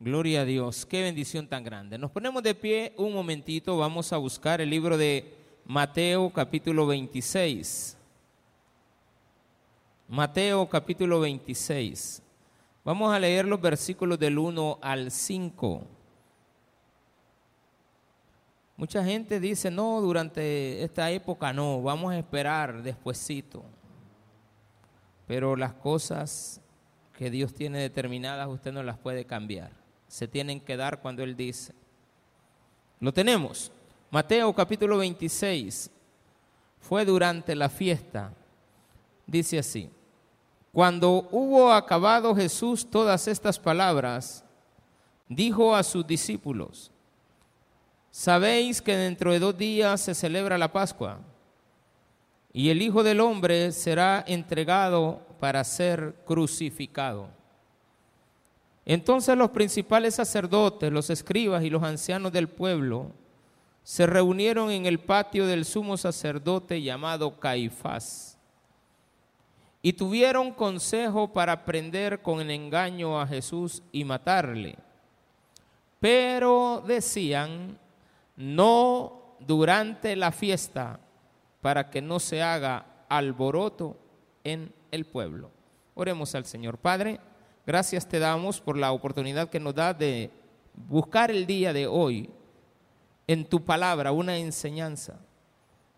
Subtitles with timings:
[0.00, 1.98] Gloria a Dios, qué bendición tan grande.
[1.98, 7.96] Nos ponemos de pie un momentito, vamos a buscar el libro de Mateo capítulo 26.
[10.06, 12.22] Mateo capítulo 26.
[12.84, 15.82] Vamos a leer los versículos del 1 al 5.
[18.76, 23.64] Mucha gente dice, no, durante esta época no, vamos a esperar despuesito.
[25.26, 26.60] Pero las cosas
[27.16, 31.36] que Dios tiene determinadas usted no las puede cambiar se tienen que dar cuando Él
[31.36, 31.74] dice.
[33.00, 33.70] Lo tenemos.
[34.10, 35.90] Mateo capítulo 26.
[36.80, 38.32] Fue durante la fiesta.
[39.26, 39.90] Dice así.
[40.72, 44.44] Cuando hubo acabado Jesús todas estas palabras,
[45.28, 46.90] dijo a sus discípulos,
[48.10, 51.20] sabéis que dentro de dos días se celebra la Pascua
[52.52, 57.37] y el Hijo del Hombre será entregado para ser crucificado.
[58.88, 63.12] Entonces los principales sacerdotes, los escribas y los ancianos del pueblo
[63.82, 68.38] se reunieron en el patio del sumo sacerdote llamado Caifás
[69.82, 74.76] y tuvieron consejo para prender con el engaño a Jesús y matarle.
[76.00, 77.78] Pero decían,
[78.36, 80.98] no durante la fiesta,
[81.60, 83.98] para que no se haga alboroto
[84.44, 85.50] en el pueblo.
[85.94, 87.20] Oremos al Señor Padre.
[87.68, 90.30] Gracias te damos por la oportunidad que nos da de
[90.88, 92.30] buscar el día de hoy
[93.26, 95.20] en tu palabra una enseñanza.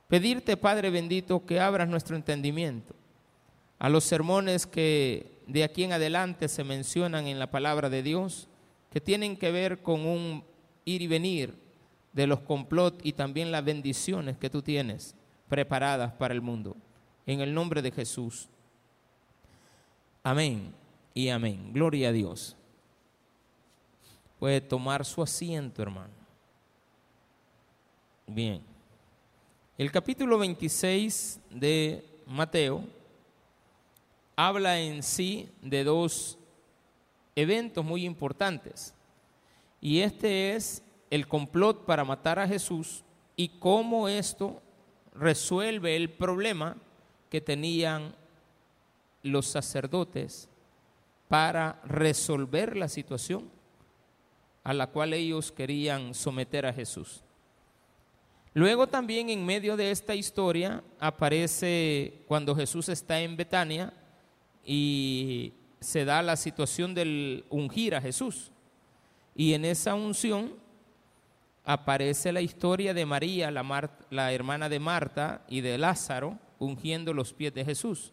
[0.08, 2.96] Pedirte, Padre bendito, que abras nuestro entendimiento
[3.78, 8.48] a los sermones que de aquí en adelante se mencionan en la palabra de Dios,
[8.90, 10.42] que tienen que ver con un
[10.84, 11.54] ir y venir
[12.12, 15.14] de los complot y también las bendiciones que tú tienes
[15.48, 16.76] preparadas para el mundo.
[17.26, 18.48] En el nombre de Jesús.
[20.24, 20.79] Amén
[21.14, 21.72] y amén.
[21.72, 22.56] Gloria a Dios.
[24.38, 26.14] Puede tomar su asiento, hermano.
[28.26, 28.62] Bien.
[29.76, 32.84] El capítulo 26 de Mateo
[34.36, 36.38] habla en sí de dos
[37.34, 38.94] eventos muy importantes.
[39.80, 43.04] Y este es el complot para matar a Jesús
[43.36, 44.62] y cómo esto
[45.14, 46.76] resuelve el problema
[47.28, 48.14] que tenían
[49.22, 50.48] los sacerdotes
[51.30, 53.48] para resolver la situación
[54.64, 57.22] a la cual ellos querían someter a Jesús.
[58.52, 63.92] Luego también en medio de esta historia aparece cuando Jesús está en Betania
[64.64, 68.50] y se da la situación del ungir a Jesús.
[69.36, 70.54] Y en esa unción
[71.64, 77.54] aparece la historia de María, la, hermana de Marta y de Lázaro, ungiendo los pies
[77.54, 78.12] de Jesús.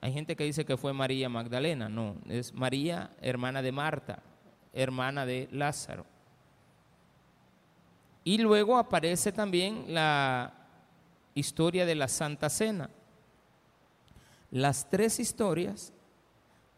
[0.00, 4.22] Hay gente que dice que fue María Magdalena, no, es María, hermana de Marta,
[4.72, 6.06] hermana de Lázaro.
[8.22, 10.52] Y luego aparece también la
[11.34, 12.90] historia de la Santa Cena.
[14.50, 15.92] Las tres historias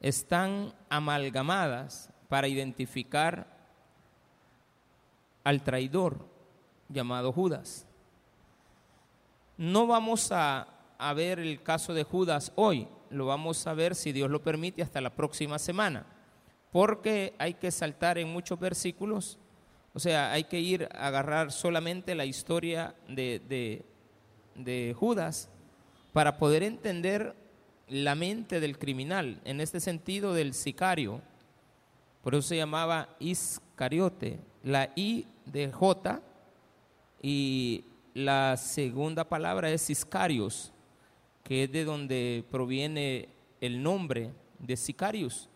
[0.00, 3.46] están amalgamadas para identificar
[5.42, 6.26] al traidor
[6.88, 7.86] llamado Judas.
[9.56, 10.68] No vamos a,
[10.98, 14.82] a ver el caso de Judas hoy, lo vamos a ver, si Dios lo permite,
[14.82, 16.06] hasta la próxima semana,
[16.72, 19.38] porque hay que saltar en muchos versículos,
[19.94, 23.84] o sea, hay que ir a agarrar solamente la historia de,
[24.54, 25.50] de Judas
[26.12, 27.34] para poder entender
[27.88, 31.22] la mente del criminal, en este sentido del sicario.
[32.22, 36.20] Por eso se llamaba Iscariote, la I de J
[37.22, 40.72] y la segunda palabra es Iscarios,
[41.44, 43.28] que es de donde proviene
[43.60, 45.49] el nombre de sicarios,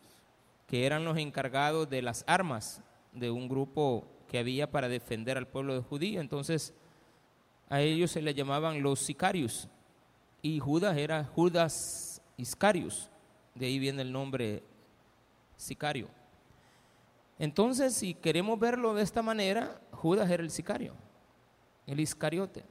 [0.67, 2.83] que eran los encargados de las armas
[3.13, 6.21] de un grupo que había para defender al pueblo de judío.
[6.21, 6.73] Entonces,
[7.69, 9.69] a ellos se les llamaban los sicarios.
[10.41, 13.11] Y Judas era Judas Iscarius.
[13.55, 14.63] De ahí viene el nombre
[15.57, 16.09] sicario.
[17.39, 20.95] Entonces, si queremos verlo de esta manera, Judas era el sicario,
[21.87, 22.65] el Iscariote.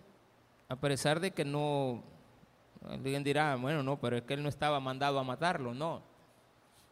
[0.70, 2.04] A pesar de que no
[2.88, 6.02] Alguien dirá, bueno, no, pero es que él no estaba mandado a matarlo, no,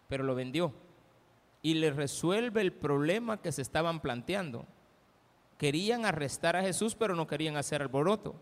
[0.07, 0.74] pero lo vendió.
[1.62, 4.65] Y le resuelve el problema que se estaban planteando.
[5.57, 8.36] Querían arrestar a Jesús, pero no querían hacer alboroto.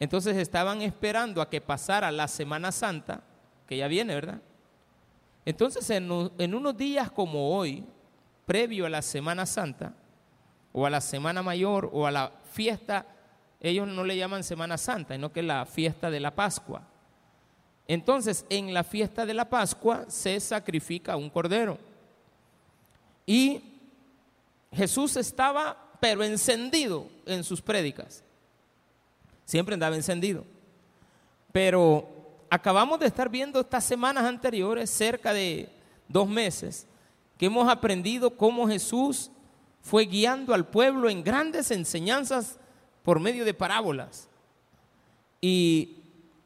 [0.00, 3.22] Entonces estaban esperando a que pasara la Semana Santa,
[3.66, 4.40] que ya viene, ¿verdad?
[5.44, 7.84] Entonces en, unos días como hoy,
[8.46, 9.94] previo a la Semana Santa,
[10.72, 13.06] o a la Semana Mayor, o a la fiesta
[13.64, 16.82] ellos no le llaman Semana Santa, sino que la fiesta de la Pascua.
[17.88, 21.78] Entonces, en la fiesta de la Pascua se sacrifica un cordero.
[23.26, 23.62] Y
[24.70, 28.22] Jesús estaba, pero encendido en sus prédicas.
[29.46, 30.44] Siempre andaba encendido.
[31.50, 32.06] Pero
[32.50, 35.70] acabamos de estar viendo estas semanas anteriores, cerca de
[36.06, 36.86] dos meses,
[37.38, 39.30] que hemos aprendido cómo Jesús
[39.80, 42.58] fue guiando al pueblo en grandes enseñanzas
[43.04, 44.28] por medio de parábolas.
[45.40, 45.98] Y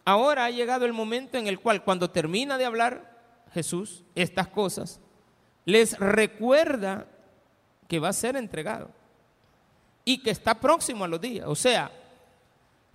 [0.05, 3.17] ahora ha llegado el momento en el cual cuando termina de hablar
[3.55, 5.01] Jesús estas cosas,
[5.65, 7.07] les recuerda
[7.87, 8.91] que va a ser entregado
[10.05, 11.47] y que está próximo a los días.
[11.47, 11.91] O sea,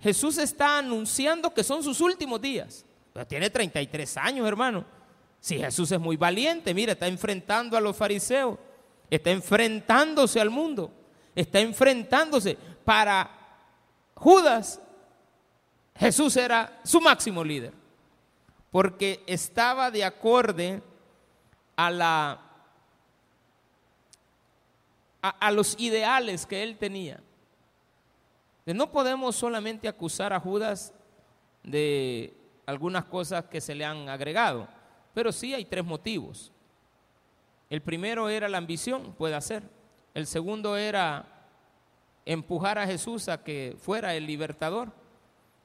[0.00, 2.84] Jesús está anunciando que son sus últimos días.
[3.26, 4.84] tiene 33 años, hermano.
[5.40, 8.58] Si Jesús es muy valiente, mira, está enfrentando a los fariseos,
[9.10, 10.90] está enfrentándose al mundo,
[11.34, 13.33] está enfrentándose para
[14.24, 14.80] Judas.
[15.96, 17.74] Jesús era su máximo líder,
[18.70, 20.82] porque estaba de acorde
[21.76, 22.40] a la
[25.20, 27.20] a los ideales que él tenía.
[28.64, 30.94] No podemos solamente acusar a Judas
[31.62, 32.34] de
[32.64, 34.68] algunas cosas que se le han agregado,
[35.12, 36.50] pero sí hay tres motivos.
[37.68, 39.64] El primero era la ambición, puede ser.
[40.14, 41.33] El segundo era
[42.26, 44.92] empujar a Jesús a que fuera el libertador.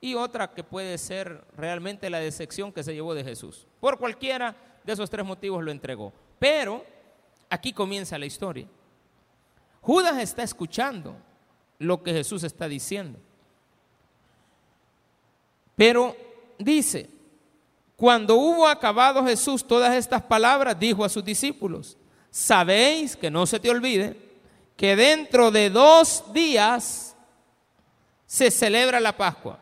[0.01, 3.67] Y otra que puede ser realmente la decepción que se llevó de Jesús.
[3.81, 6.13] Por cualquiera de esos tres motivos lo entregó.
[6.37, 6.85] Pero
[7.49, 8.67] aquí comienza la historia.
[9.81, 11.15] Judas está escuchando
[11.79, 13.19] lo que Jesús está diciendo.
[15.75, 16.15] Pero
[16.57, 17.09] dice,
[17.95, 21.97] cuando hubo acabado Jesús todas estas palabras, dijo a sus discípulos,
[22.29, 24.28] sabéis que no se te olvide
[24.79, 27.13] que dentro de dos días
[28.25, 29.59] se celebra la Pascua.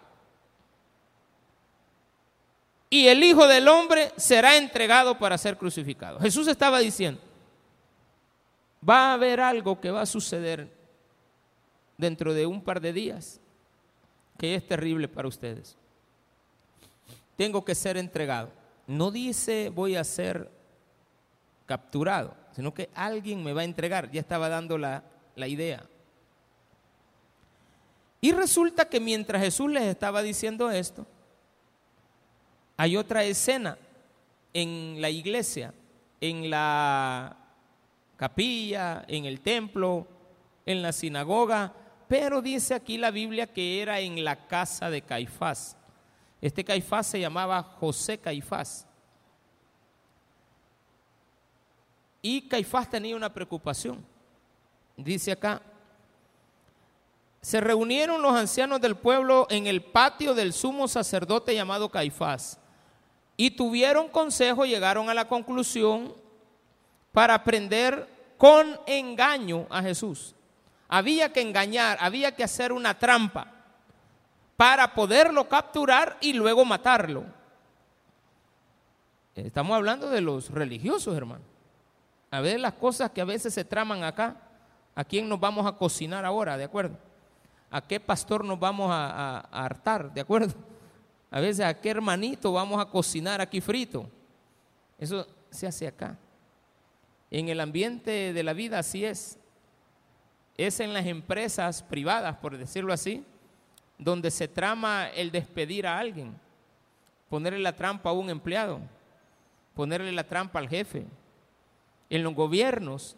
[2.87, 6.19] Y el Hijo del Hombre será entregado para ser crucificado.
[6.19, 7.19] Jesús estaba diciendo,
[8.87, 10.71] va a haber algo que va a suceder
[11.97, 13.41] dentro de un par de días
[14.37, 15.75] que es terrible para ustedes.
[17.35, 18.51] Tengo que ser entregado.
[18.85, 20.51] No dice voy a ser
[21.65, 24.09] capturado, sino que alguien me va a entregar.
[24.09, 25.04] Ya estaba dando la,
[25.36, 25.83] la idea.
[28.19, 31.06] Y resulta que mientras Jesús les estaba diciendo esto,
[32.75, 33.77] hay otra escena
[34.56, 35.71] en la iglesia,
[36.19, 37.38] en la
[38.15, 40.07] capilla, en el templo,
[40.65, 41.71] en la sinagoga,
[42.07, 45.77] pero dice aquí la Biblia que era en la casa de Caifás.
[46.42, 48.86] Este Caifás se llamaba José Caifás.
[52.29, 54.03] Y Caifás tenía una preocupación.
[54.97, 55.62] Dice acá,
[57.39, 62.59] se reunieron los ancianos del pueblo en el patio del sumo sacerdote llamado Caifás
[63.38, 66.13] y tuvieron consejo, llegaron a la conclusión
[67.13, 70.35] para prender con engaño a Jesús.
[70.89, 73.53] Había que engañar, había que hacer una trampa
[74.57, 77.23] para poderlo capturar y luego matarlo.
[79.33, 81.46] Estamos hablando de los religiosos, hermano.
[82.29, 84.35] A ver las cosas que a veces se traman acá.
[84.95, 86.57] ¿A quién nos vamos a cocinar ahora?
[86.57, 86.97] ¿De acuerdo?
[87.69, 90.13] ¿A qué pastor nos vamos a, hartar?
[90.13, 90.53] ¿De acuerdo?
[91.29, 94.09] A veces a qué hermanito vamos a cocinar aquí frito.
[94.97, 96.18] Eso se hace acá.
[97.29, 99.38] En el ambiente de la vida así es
[100.57, 103.23] es en las empresas privadas, por decirlo así,
[103.97, 106.35] donde se trama el despedir a alguien,
[107.30, 108.80] ponerle la trampa a un empleado,
[109.75, 111.06] ponerle la trampa al jefe.
[112.09, 113.16] En los gobiernos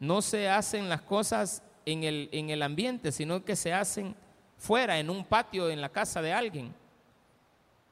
[0.00, 4.14] no se hacen las cosas en el, en el ambiente, sino que se hacen
[4.56, 6.74] fuera, en un patio, en la casa de alguien.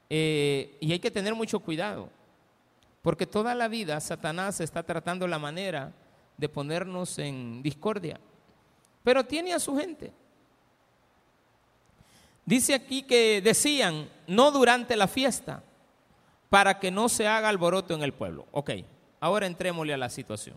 [0.09, 2.11] Eh, y hay que tener mucho cuidado,
[3.03, 5.93] porque toda la vida Satanás está tratando la manera
[6.37, 8.21] de ponernos en discordia
[9.07, 10.13] pero tiene a su gente.
[12.45, 15.63] Dice aquí que decían, no durante la fiesta,
[16.51, 18.47] para que no se haga alboroto en el pueblo.
[18.51, 18.73] Ok,
[19.21, 20.57] ahora entrémosle a la situación.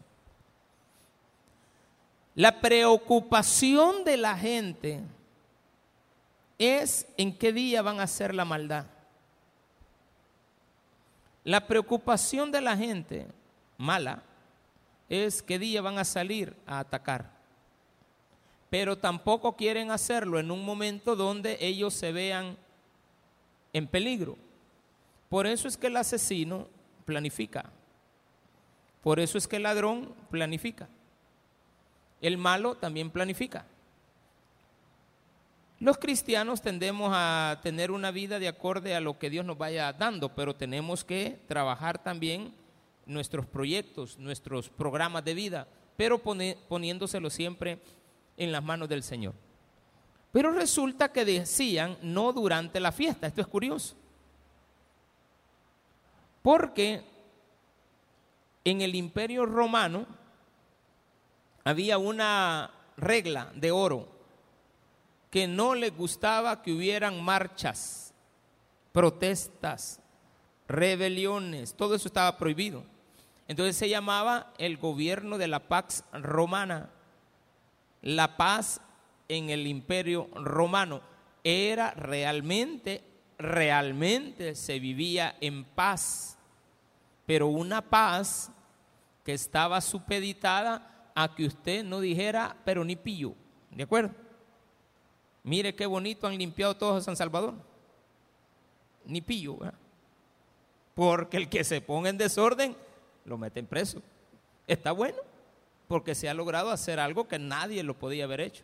[2.36, 5.02] La preocupación de la gente
[6.58, 8.86] es en qué día van a hacer la maldad.
[11.44, 13.28] La preocupación de la gente
[13.78, 14.24] mala
[15.10, 17.40] es qué día van a salir a atacar
[18.70, 22.56] pero tampoco quieren hacerlo en un momento donde ellos se vean
[23.74, 24.38] en peligro.
[25.28, 26.68] Por eso es que el asesino
[27.06, 27.72] planifica.
[29.02, 30.88] Por eso es que el ladrón planifica.
[32.22, 33.66] El malo también planifica.
[35.80, 39.94] Los cristianos tendemos a tener una vida de acorde a lo que Dios nos vaya
[39.94, 42.54] dando, pero tenemos que trabajar también
[43.06, 45.68] nuestros proyectos, nuestros programas de vida
[46.00, 47.78] pero poniéndoselo siempre
[48.38, 49.34] en las manos del Señor.
[50.32, 53.98] Pero resulta que decían no durante la fiesta, esto es curioso.
[56.42, 57.04] Porque
[58.70, 60.06] en el imperio romano
[61.64, 64.08] había una regla de oro
[65.32, 68.14] que no le gustaba que hubieran marchas,
[68.92, 70.00] protestas,
[70.68, 72.84] rebeliones, todo eso estaba prohibido.
[73.48, 76.90] Entonces se llamaba el gobierno de la Pax Romana.
[78.02, 78.82] La paz
[79.28, 81.02] en el imperio romano
[81.44, 83.04] era realmente,
[83.38, 86.38] realmente se vivía en paz,
[87.26, 88.52] pero una paz
[89.30, 93.36] que estaba supeditada a que usted no dijera, pero ni pillo,
[93.70, 94.10] ¿de acuerdo?
[95.44, 97.54] Mire qué bonito han limpiado todos a San Salvador.
[99.06, 99.60] Ni pillo,
[100.96, 102.76] Porque el que se ponga en desorden
[103.24, 104.02] lo meten preso.
[104.66, 105.20] Está bueno,
[105.88, 108.64] porque se ha logrado hacer algo que nadie lo podía haber hecho.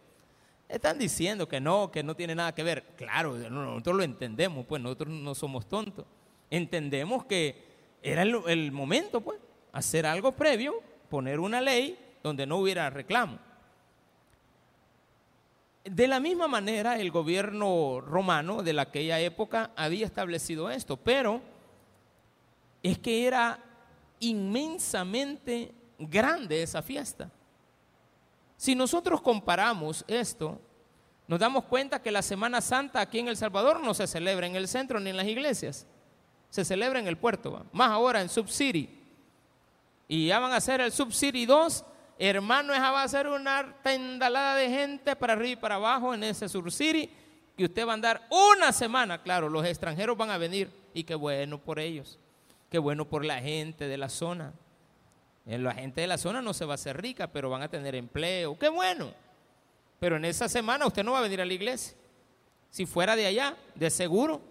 [0.67, 2.85] Están diciendo que no, que no tiene nada que ver.
[2.95, 6.07] Claro, nosotros lo entendemos, pues nosotros no somos tontos.
[6.49, 7.63] Entendemos que
[8.01, 9.39] era el, el momento, pues,
[9.75, 13.37] hacer algo previo, poner una ley donde no hubiera reclamo.
[15.83, 21.41] De la misma manera, el gobierno romano de aquella época había establecido esto, pero
[22.81, 23.59] es que era
[24.21, 27.29] inmensamente grande esa fiesta.
[28.55, 30.57] Si nosotros comparamos esto,
[31.27, 34.55] nos damos cuenta que la Semana Santa aquí en El Salvador no se celebra en
[34.55, 35.85] el centro ni en las iglesias,
[36.49, 38.94] se celebra en el puerto, más ahora en Subcity.
[40.07, 41.85] Y ya van a hacer el Subcity 2
[42.17, 46.23] Hermano, esa va a ser una tendalada de gente para arriba y para abajo en
[46.23, 47.09] ese City,
[47.57, 49.21] que usted va a andar una semana.
[49.21, 52.17] Claro, los extranjeros van a venir y qué bueno por ellos,
[52.69, 54.53] qué bueno por la gente de la zona.
[55.45, 57.67] Eh, la gente de la zona no se va a hacer rica, pero van a
[57.67, 59.11] tener empleo, qué bueno.
[59.99, 61.97] Pero en esa semana usted no va a venir a la iglesia.
[62.69, 64.41] Si fuera de allá, de seguro,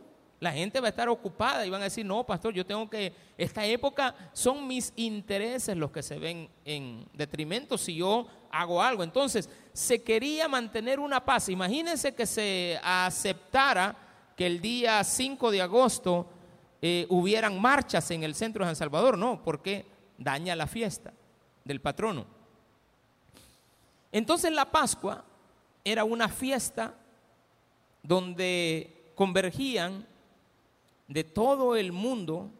[0.40, 3.12] la gente va a estar ocupada y van a decir, no, pastor, yo tengo que,
[3.38, 9.02] esta época son mis intereses los que se ven en detrimento si yo hago algo.
[9.02, 11.48] Entonces, se quería mantener una paz.
[11.48, 13.96] Imagínense que se aceptara
[14.36, 16.28] que el día 5 de agosto
[16.82, 19.16] eh, hubieran marchas en el centro de San Salvador.
[19.16, 19.86] No, porque
[20.18, 21.12] daña la fiesta
[21.64, 22.26] del patrono.
[24.12, 25.24] Entonces la Pascua
[25.82, 26.94] era una fiesta
[28.02, 30.06] donde convergían
[31.08, 32.50] de todo el mundo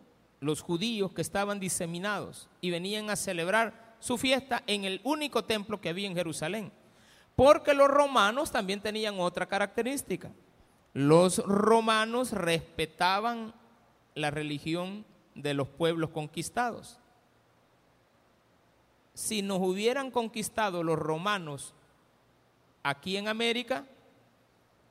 [0.41, 5.81] los judíos que estaban diseminados y venían a celebrar su fiesta en el único templo
[5.81, 6.73] que había en Jerusalén.
[7.37, 10.31] Porque los romanos también tenían otra característica.
[10.93, 13.55] Los romanos respetaban
[14.15, 17.01] la religión de los pueblos conquistados.
[19.15, 21.75] Si nos hubieran conquistado los romanos
[22.83, 23.87] aquí en América,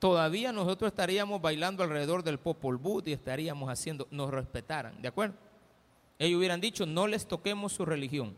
[0.04, 5.34] todavía nosotros estaríamos bailando alrededor del Popol Vuh y estaríamos haciendo, nos respetaran, ¿de acuerdo?
[6.18, 8.36] Ellos hubieran dicho, no les toquemos su religión.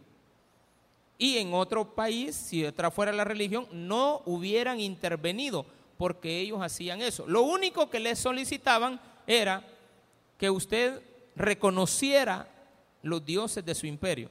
[1.18, 5.66] Y en otro país, si otra fuera la religión, no hubieran intervenido
[5.98, 7.26] porque ellos hacían eso.
[7.26, 9.66] Lo único que les solicitaban era
[10.38, 11.02] que usted
[11.34, 12.48] reconociera
[13.02, 14.30] los dioses de su imperio.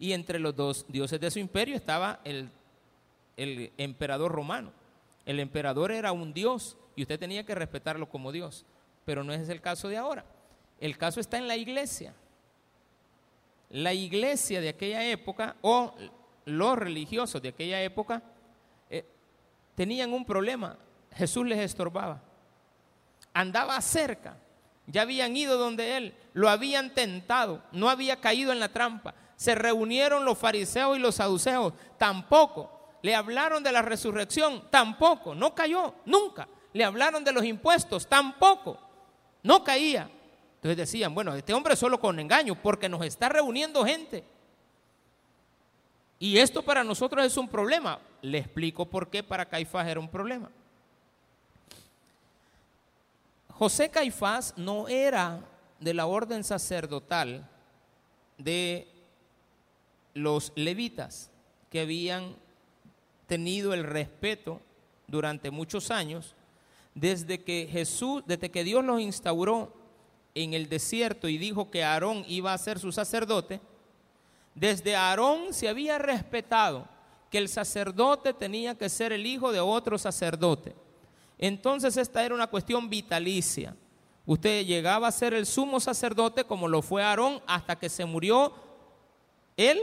[0.00, 2.50] Y entre los dos dioses de su imperio estaba el,
[3.36, 4.72] el emperador romano.
[5.26, 8.64] El emperador era un dios y usted tenía que respetarlo como dios,
[9.04, 10.24] pero no es el caso de ahora.
[10.80, 12.14] El caso está en la iglesia.
[13.70, 15.94] La iglesia de aquella época o
[16.44, 18.22] los religiosos de aquella época
[18.90, 19.04] eh,
[19.74, 20.76] tenían un problema.
[21.14, 22.22] Jesús les estorbaba.
[23.32, 24.36] Andaba cerca.
[24.86, 29.14] Ya habían ido donde él, lo habían tentado, no había caído en la trampa.
[29.36, 35.54] Se reunieron los fariseos y los saduceos, tampoco le hablaron de la resurrección, tampoco, no
[35.54, 36.48] cayó, nunca.
[36.72, 38.78] Le hablaron de los impuestos, tampoco,
[39.42, 40.08] no caía.
[40.54, 44.24] Entonces decían, bueno, este hombre solo con engaño, porque nos está reuniendo gente.
[46.18, 47.98] Y esto para nosotros es un problema.
[48.22, 50.50] Le explico por qué para Caifás era un problema.
[53.50, 55.40] José Caifás no era
[55.78, 57.46] de la orden sacerdotal
[58.38, 58.88] de
[60.14, 61.30] los levitas
[61.68, 62.42] que habían
[63.34, 64.60] tenido el respeto
[65.08, 66.36] durante muchos años,
[66.94, 69.72] desde que Jesús, desde que Dios los instauró
[70.36, 73.60] en el desierto y dijo que Aarón iba a ser su sacerdote,
[74.54, 76.86] desde Aarón se había respetado
[77.28, 80.72] que el sacerdote tenía que ser el hijo de otro sacerdote.
[81.36, 83.74] Entonces esta era una cuestión vitalicia.
[84.26, 88.52] Usted llegaba a ser el sumo sacerdote como lo fue Aarón hasta que se murió.
[89.56, 89.80] Él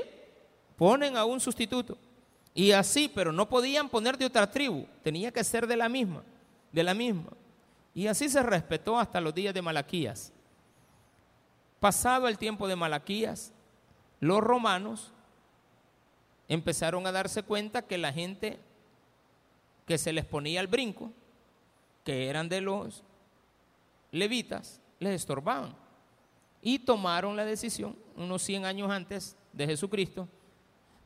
[0.78, 1.98] ponen a un sustituto
[2.54, 6.24] Y así, pero no podían poner de otra tribu, tenía que ser de la misma,
[6.72, 7.32] de la misma.
[7.94, 10.34] Y así se respetó hasta los días de Malaquías.
[11.80, 13.54] Pasado el tiempo de Malaquías,
[14.20, 15.14] los romanos
[16.48, 18.60] empezaron a darse cuenta que la gente
[19.86, 21.12] que se les ponía al brinco,
[22.04, 23.04] que eran de los
[24.12, 25.76] levitas, les estorbaban.
[26.62, 30.28] Y tomaron la decisión, unos 100 años antes de Jesucristo,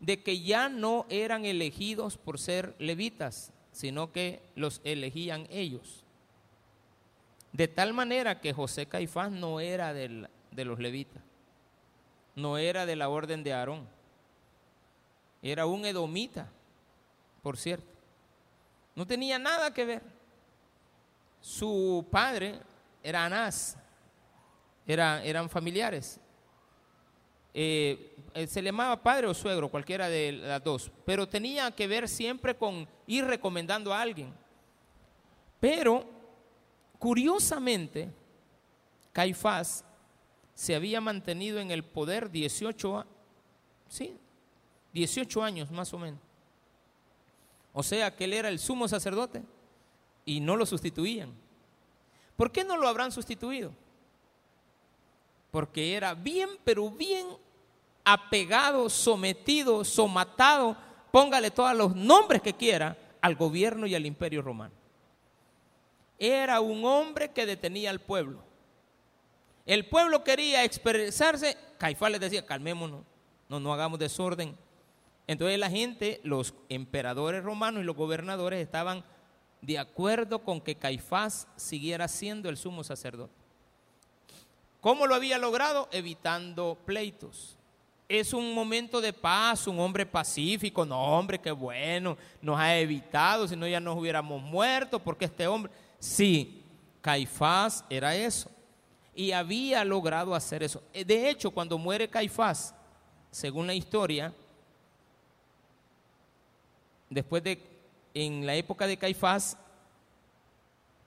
[0.05, 6.03] de que ya no eran elegidos por ser levitas, sino que los elegían ellos.
[7.51, 10.27] De tal manera que José Caifás no era de
[10.63, 11.23] los levitas,
[12.35, 13.87] no era de la orden de Aarón,
[15.41, 16.49] era un edomita,
[17.41, 17.87] por cierto.
[18.93, 20.03] No tenía nada que ver.
[21.41, 22.59] Su padre
[23.01, 23.75] era Anás,
[24.85, 26.19] eran familiares.
[27.57, 31.87] Eh, eh, se le llamaba padre o suegro, cualquiera de las dos, pero tenía que
[31.87, 34.33] ver siempre con ir recomendando a alguien.
[35.61, 36.05] Pero,
[36.99, 38.11] curiosamente,
[39.13, 39.85] Caifás
[40.53, 43.05] se había mantenido en el poder 18,
[43.87, 44.17] sí,
[44.91, 46.19] 18 años más o menos.
[47.71, 49.43] O sea que él era el sumo sacerdote
[50.25, 51.31] y no lo sustituían.
[52.35, 53.71] ¿Por qué no lo habrán sustituido?
[55.55, 57.27] Porque era bien, pero bien
[58.03, 60.75] apegado, sometido, somatado,
[61.13, 64.73] póngale todos los nombres que quiera, al gobierno y al imperio romano.
[66.19, 68.43] Era un hombre que detenía al pueblo.
[69.65, 73.05] El pueblo quería expresarse, Caifás les decía, calmémonos,
[73.47, 74.57] no, no hagamos desorden.
[75.25, 79.05] Entonces la gente, los emperadores romanos y los gobernadores estaban
[79.61, 83.44] de acuerdo con que Caifás siguiera siendo el sumo sacerdote.
[84.85, 85.89] ¿Cómo lo había logrado?
[85.91, 87.57] Evitando pleitos.
[88.07, 93.47] Es un momento de paz, un hombre pacífico, no hombre, qué bueno, nos ha evitado,
[93.47, 96.61] si no ya nos hubiéramos muerto, porque este hombre, sí,
[97.01, 98.51] Caifás era eso,
[99.15, 100.83] y había logrado hacer eso.
[100.93, 102.75] Eh, de hecho, cuando muere Caifás,
[103.31, 104.31] según la historia,
[107.09, 107.59] después de,
[108.13, 109.57] en la época de Caifás,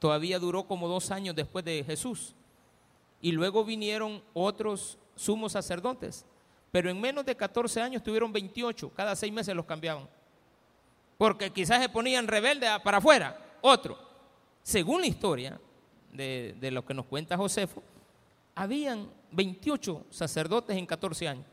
[0.01, 2.35] todavía duró como dos años después de Jesús,
[3.21, 6.25] y luego vinieron otros sumos sacerdotes
[6.71, 10.09] pero en menos de 14 años tuvieron 28, cada seis meses los cambiaban.
[11.17, 13.99] Porque quizás se ponían rebeldes para afuera, otro.
[14.63, 15.61] Según la historia
[16.13, 17.83] de, lo que nos cuenta Josefo,
[18.55, 21.47] habían 28 sacerdotes en 14 años.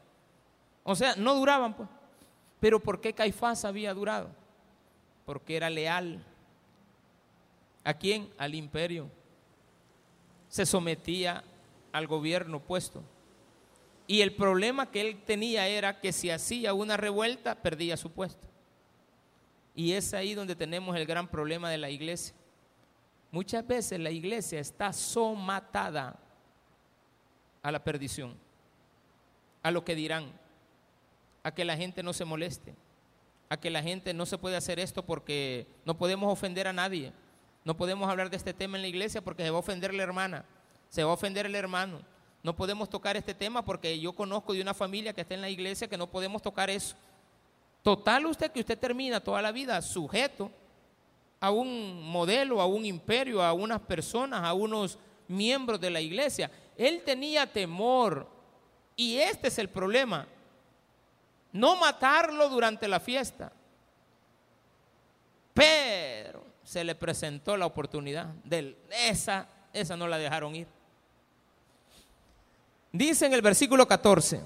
[0.84, 1.89] O sea, no duraban, pues.
[2.60, 4.30] Pero ¿por qué Caifás había durado?
[5.25, 6.23] Porque era leal.
[7.84, 8.30] ¿A quién?
[8.38, 9.10] Al imperio.
[10.49, 11.43] Se sometía
[11.96, 13.02] al gobierno puesto.
[14.06, 18.50] Y el problema que él tenía era que si hacía una revuelta, perdía su puesto.
[19.74, 22.36] Y es ahí donde tenemos el gran problema de la iglesia.
[23.32, 26.20] Muchas veces la iglesia está somatada
[27.64, 28.36] a la perdición,
[29.64, 30.34] a lo que dirán,
[31.44, 32.76] a que la gente no se moleste,
[33.48, 37.14] a que la gente no se puede hacer esto porque no podemos ofender a nadie,
[37.64, 40.04] no podemos hablar de este tema en la iglesia porque se va a ofender la
[40.04, 40.44] hermana,
[40.96, 42.00] se va a ofender el hermano,
[42.42, 45.50] no podemos tocar este tema porque yo conozco de una familia que está en la
[45.50, 46.96] iglesia que no podemos tocar eso.
[47.84, 50.50] Total usted que usted termina toda la vida sujeto
[51.42, 56.50] a un modelo, a un imperio, a unas personas, a unos miembros de la iglesia.
[56.78, 58.30] Él tenía temor
[58.96, 60.26] y este es el problema.
[61.52, 63.52] No matarlo durante la fiesta.
[65.54, 68.78] Pero se le presentó la oportunidad de
[69.10, 70.75] esa, esa no la dejaron ir.
[72.98, 74.42] Dice en el versículo 14,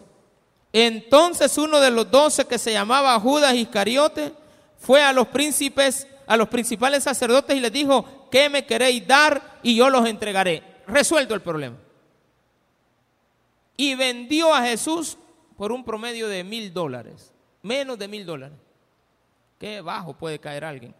[0.74, 4.34] entonces uno de los doce que se llamaba Judas Iscariote
[4.80, 9.60] fue a los príncipes, a los principales sacerdotes y les dijo, ¿qué me queréis dar?
[9.62, 10.64] Y yo los entregaré.
[10.88, 11.78] Resuelto el problema.
[13.78, 15.18] Y vendió a Jesús
[15.56, 17.32] por un promedio de mil dólares,
[17.62, 18.58] menos de mil dólares.
[19.60, 20.96] Qué bajo puede caer alguien.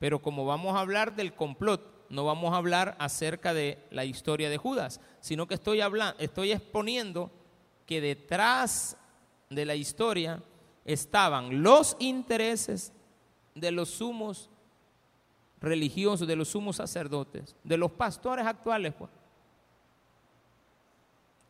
[0.00, 4.50] Pero como vamos a hablar del complot no vamos a hablar acerca de la historia
[4.50, 7.30] de Judas, sino que estoy, hablando, estoy exponiendo
[7.86, 8.96] que detrás
[9.50, 10.42] de la historia
[10.84, 12.92] estaban los intereses
[13.54, 14.50] de los sumos
[15.60, 18.94] religiosos, de los sumos sacerdotes, de los pastores actuales.
[18.94, 19.10] Pues.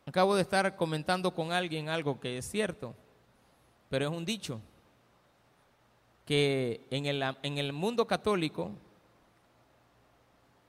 [0.05, 2.95] Acabo de estar comentando con alguien algo que es cierto,
[3.89, 4.61] pero es un dicho,
[6.25, 8.71] que en el, en el mundo católico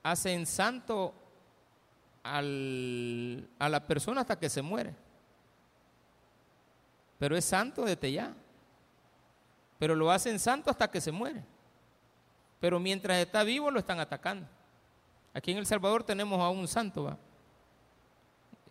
[0.03, 1.13] hacen santo
[2.23, 4.95] al, a la persona hasta que se muere.
[7.17, 8.33] Pero es santo desde ya.
[9.77, 11.43] pero lo hacen santo hasta que se muere.
[12.59, 14.47] Pero mientras está vivo lo están atacando.
[15.33, 17.17] Aquí en El Salvador tenemos a un santo, ¿va?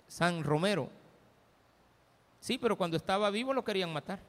[0.07, 0.91] San Romero.
[2.41, 4.21] Sí, pero cuando estaba vivo lo querían matar.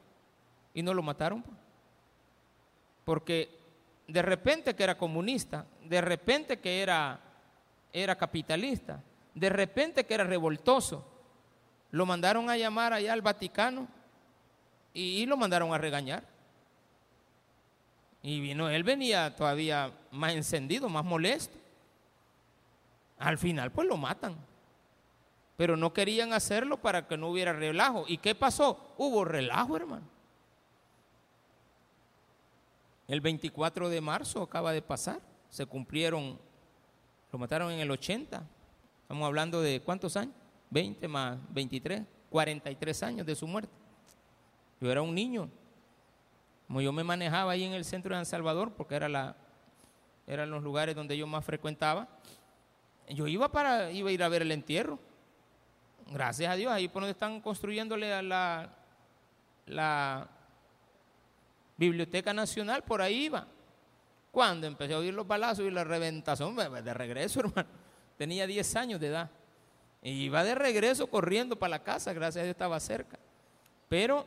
[0.73, 1.41] Y no lo mataron.
[1.41, 1.57] Pues.
[3.03, 3.58] Porque
[4.09, 7.19] de repente que era comunista, de repente que era,
[7.93, 9.01] era capitalista,
[9.35, 11.05] de repente que era revoltoso,
[11.91, 13.87] lo mandaron a llamar allá al Vaticano
[14.93, 16.23] y, y lo mandaron a regañar.
[18.23, 21.57] Y vino, él venía todavía más encendido, más molesto.
[23.19, 24.35] Al final, pues lo matan.
[25.55, 28.05] Pero no querían hacerlo para que no hubiera relajo.
[28.07, 28.93] ¿Y qué pasó?
[28.97, 30.18] Hubo relajo, hermano.
[33.09, 35.19] El 24 de marzo acaba de pasar.
[35.49, 36.39] Se cumplieron,
[37.31, 38.47] lo mataron en el 80.
[39.01, 40.35] Estamos hablando de cuántos años?
[40.69, 43.73] 20 más 23, 43 años de su muerte.
[44.79, 45.49] Yo era un niño.
[46.67, 49.35] Como yo me manejaba ahí en el centro de San Salvador, porque era la,
[50.27, 52.07] eran los lugares donde yo más frecuentaba,
[53.09, 54.99] yo iba para iba a ir a ver el entierro.
[56.11, 58.69] Gracias a Dios, ahí por donde están construyéndole a la,
[59.65, 60.29] la
[61.79, 63.47] Biblioteca Nacional, por ahí iba.
[64.31, 67.69] Cuando empecé a oír los balazos y la reventación, de regreso, hermano.
[68.17, 69.31] Tenía 10 años de edad.
[70.01, 73.17] Y iba de regreso corriendo para la casa, gracias a Dios estaba cerca.
[73.87, 74.25] Pero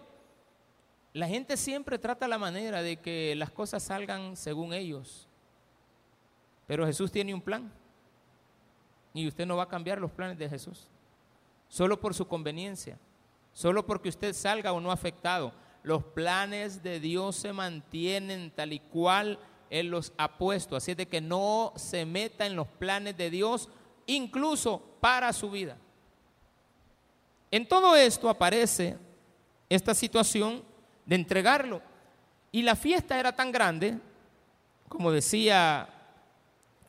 [1.12, 5.28] la gente siempre trata la manera de que las cosas salgan según ellos.
[6.66, 7.70] Pero Jesús tiene un plan.
[9.12, 10.88] Y usted no va a cambiar los planes de Jesús.
[11.68, 12.98] Solo por su conveniencia.
[13.52, 15.52] Solo porque usted salga o no afectado.
[15.82, 19.38] Los planes de Dios se mantienen tal y cual
[19.70, 20.76] Él los ha puesto.
[20.76, 23.68] Así de que no se meta en los planes de Dios,
[24.06, 25.76] incluso para su vida.
[27.50, 28.96] En todo esto aparece
[29.68, 30.62] esta situación
[31.04, 31.82] de entregarlo.
[32.50, 33.98] Y la fiesta era tan grande,
[34.88, 35.88] como decía,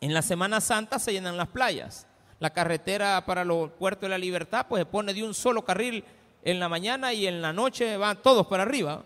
[0.01, 2.05] en la Semana Santa se llenan las playas.
[2.39, 6.03] La carretera para los puertos de la libertad, pues se pone de un solo carril
[6.43, 9.03] en la mañana y en la noche van todos para arriba.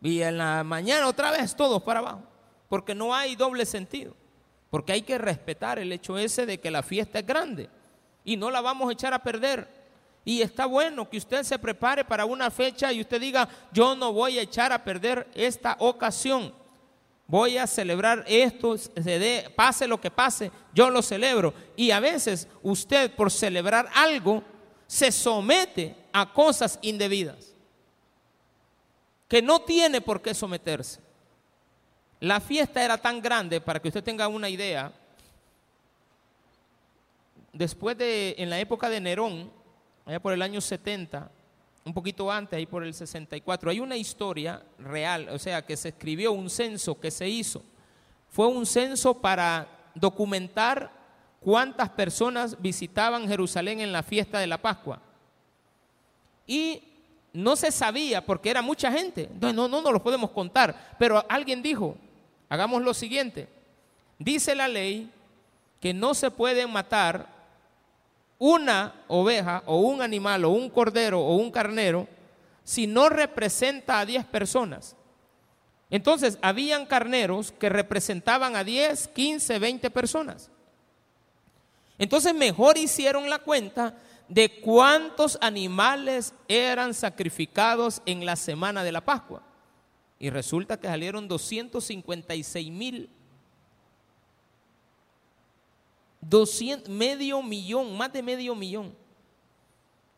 [0.00, 2.22] Y en la mañana otra vez todos para abajo.
[2.68, 4.14] Porque no hay doble sentido.
[4.70, 7.68] Porque hay que respetar el hecho ese de que la fiesta es grande.
[8.24, 9.68] Y no la vamos a echar a perder.
[10.24, 14.12] Y está bueno que usted se prepare para una fecha y usted diga, yo no
[14.12, 16.54] voy a echar a perder esta ocasión.
[17.26, 21.54] Voy a celebrar esto, se pase lo que pase, yo lo celebro.
[21.76, 24.42] Y a veces usted por celebrar algo
[24.86, 27.52] se somete a cosas indebidas
[29.32, 31.00] que no tiene por qué someterse.
[32.20, 34.92] La fiesta era tan grande, para que usted tenga una idea,
[37.50, 39.50] después de, en la época de Nerón,
[40.04, 41.30] allá por el año 70,
[41.82, 45.88] un poquito antes, ahí por el 64, hay una historia real, o sea, que se
[45.88, 47.62] escribió un censo que se hizo.
[48.28, 50.92] Fue un censo para documentar
[51.40, 55.00] cuántas personas visitaban Jerusalén en la fiesta de la Pascua.
[56.46, 56.82] Y
[57.32, 59.22] no se sabía porque era mucha gente.
[59.22, 60.94] Entonces no, no, no lo podemos contar.
[60.98, 61.96] Pero alguien dijo,
[62.48, 63.48] hagamos lo siguiente.
[64.18, 65.10] Dice la ley
[65.80, 67.26] que no se puede matar
[68.38, 72.08] una oveja o un animal o un cordero o un carnero
[72.64, 74.96] si no representa a 10 personas.
[75.90, 80.50] Entonces, habían carneros que representaban a 10, 15, 20 personas.
[82.02, 83.94] Entonces mejor hicieron la cuenta
[84.26, 89.40] de cuántos animales eran sacrificados en la semana de la Pascua.
[90.18, 93.08] Y resulta que salieron 256 mil.
[96.88, 98.96] medio millón, más de medio millón.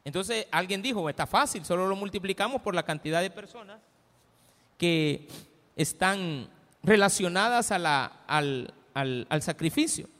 [0.04, 3.78] Entonces alguien dijo, está fácil, solo lo multiplicamos por la cantidad de personas
[4.78, 5.28] que
[5.76, 6.48] están
[6.82, 10.13] relacionadas al, al sacrificio.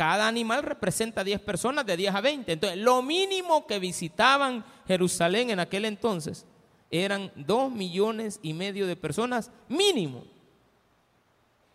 [0.00, 2.52] Cada animal representa 10 personas, de 10 a 20.
[2.52, 6.46] Entonces, lo mínimo que visitaban Jerusalén en aquel entonces
[6.90, 10.24] eran 2 millones y medio de personas, mínimo.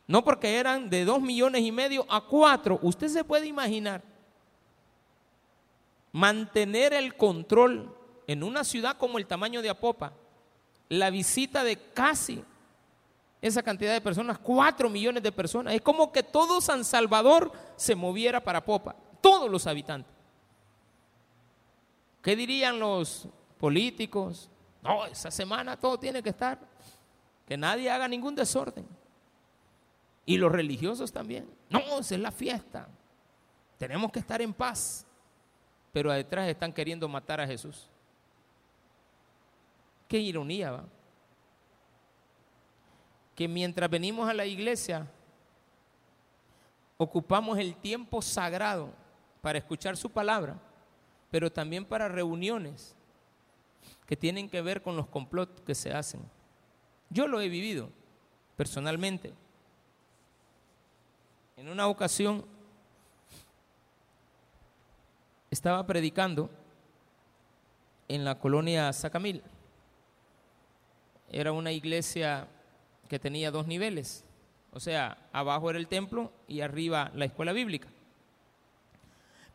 [0.08, 2.80] No porque eran de 2 millones y medio a 4.
[2.82, 4.02] Usted se puede imaginar
[6.12, 10.14] mantener el control en una ciudad como el tamaño de Apopa,
[10.90, 12.44] la visita de casi
[13.48, 15.76] esa cantidad de personas, cuatro millones de personas.
[15.76, 20.12] Es como que todo San Salvador se moviera para Popa, todos los habitantes.
[22.24, 23.28] ¿Qué dirían los
[23.60, 24.50] políticos?
[24.82, 26.60] No, esa semana todo tiene que estar,
[27.48, 28.88] que nadie haga ningún desorden.
[30.26, 31.48] Y los religiosos también.
[31.70, 32.88] No, esa es la fiesta.
[33.78, 35.06] Tenemos que estar en paz.
[35.94, 37.88] Pero detrás están queriendo matar a Jesús.
[40.08, 40.84] Qué ironía, ¿va?
[43.36, 45.06] Que mientras venimos a la iglesia,
[46.98, 48.90] ocupamos el tiempo sagrado
[49.42, 50.58] para escuchar su palabra,
[51.30, 52.96] pero también para reuniones
[54.06, 56.22] que tienen que ver con los complots que se hacen.
[57.10, 57.90] Yo lo he vivido
[58.56, 59.34] personalmente.
[61.58, 62.46] En una ocasión
[65.52, 66.50] estaba predicando
[68.08, 69.44] en la colonia Sacamil.
[71.30, 72.48] Era una iglesia
[73.08, 74.26] que tenía dos niveles,
[74.76, 77.88] o sea, abajo era el templo y arriba la escuela bíblica.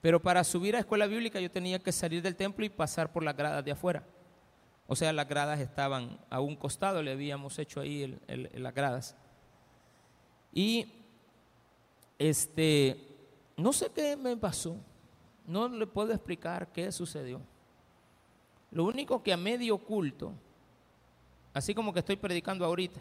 [0.01, 3.23] Pero para subir a escuela bíblica yo tenía que salir del templo y pasar por
[3.23, 4.03] las gradas de afuera.
[4.87, 9.15] O sea, las gradas estaban a un costado, le habíamos hecho ahí las gradas.
[10.55, 10.91] Y
[12.19, 13.07] este,
[13.59, 14.77] no sé qué me pasó,
[15.47, 17.43] no le puedo explicar qué sucedió.
[18.71, 20.33] Lo único que a medio culto,
[21.53, 23.01] así como que estoy predicando ahorita,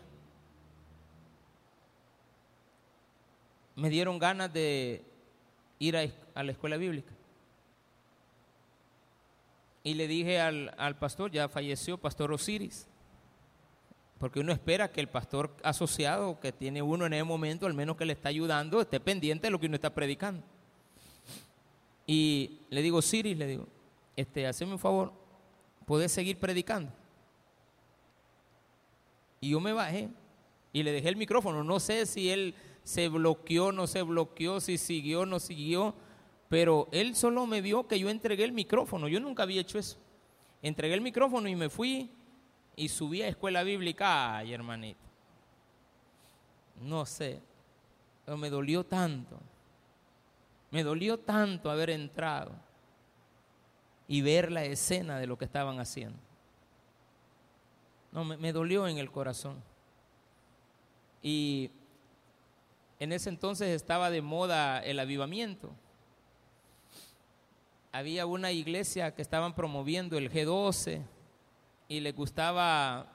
[3.79, 5.03] me dieron ganas de
[5.79, 7.11] ir a, la escuela bíblica.
[9.83, 12.87] Y le dije al, al, pastor, ya falleció, pastor Osiris,
[14.19, 17.95] porque uno espera que el pastor asociado que tiene uno en ese momento, al menos
[17.95, 20.43] que le está ayudando, esté pendiente de lo que uno está predicando.
[22.05, 23.67] Y le digo, Osiris, le digo,
[24.15, 25.13] este, haceme un favor,
[25.85, 26.91] ¿podés seguir predicando?
[29.39, 30.09] Y yo me bajé
[30.73, 31.63] y le dejé el micrófono.
[31.63, 32.53] No sé si él
[32.89, 35.93] se bloqueó, no se bloqueó, si siguió, no siguió,
[36.47, 39.99] pero él solo me vio que yo entregué el micrófono, yo nunca había hecho eso.
[40.63, 42.09] Entregué el micrófono y me fui
[42.75, 45.01] y subí a escuela bíblica, ay hermanito,
[46.81, 47.39] no sé,
[48.25, 49.39] pero me dolió tanto,
[50.71, 52.53] me dolió tanto haber entrado
[54.07, 56.17] y ver la escena de lo que estaban haciendo.
[58.11, 59.61] No, me, me dolió en el corazón.
[61.21, 61.69] Y
[62.99, 65.71] en ese entonces estaba de moda el avivamiento.
[67.91, 71.01] Había una iglesia que estaban promoviendo el G12
[71.87, 73.07] y les gustaba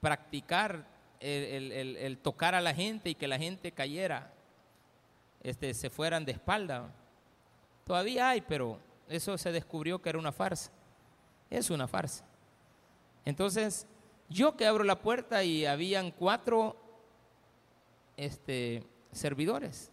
[0.00, 0.86] practicar
[1.20, 4.32] el, tocar a la gente y que la gente cayera,
[5.42, 6.90] este, se fueran de espalda.
[7.84, 10.72] Todavía hay, pero eso se descubrió que era una farsa.
[11.50, 12.24] Es una farsa.
[13.24, 13.86] Entonces,
[14.28, 16.76] yo que abro la puerta y habían cuatro
[18.16, 18.82] este,
[19.16, 19.92] servidores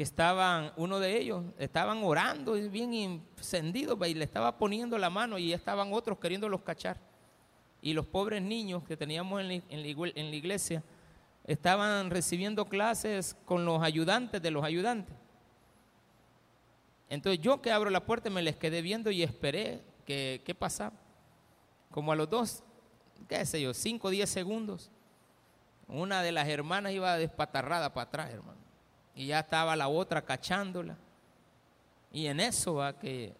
[0.00, 5.36] que estaban, uno de ellos, estaban orando bien encendidos y le estaba poniendo la mano
[5.36, 6.96] y estaban otros queriéndolos cachar.
[7.82, 10.82] Y los pobres niños que teníamos en la, iglesia
[11.44, 15.14] estaban recibiendo clases con los ayudantes de los ayudantes.
[17.10, 20.96] Entonces yo que abro la puerta me les quedé viendo y esperé que, qué pasaba.
[21.90, 22.62] Como a los dos,
[23.28, 24.90] qué sé yo, cinco o diez segundos,
[25.90, 28.58] una de las hermanas iba despatarrada para atrás, hermano.
[29.14, 30.96] Y ya estaba la otra cachándola.
[32.12, 33.34] Y en eso va que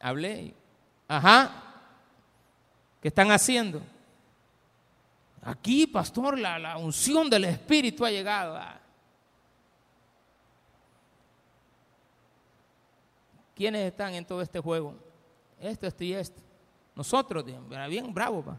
[0.00, 0.54] hablé.
[1.08, 1.62] Ajá.
[3.00, 3.80] ¿Qué están haciendo?
[5.42, 8.60] Aquí, pastor, la, la unción del Espíritu ha llegado.
[13.54, 14.94] ¿Quiénes están en todo este juego?
[15.60, 16.42] Esto, esto y esto.
[16.94, 18.42] Nosotros, bien bravo.
[18.42, 18.58] Pa.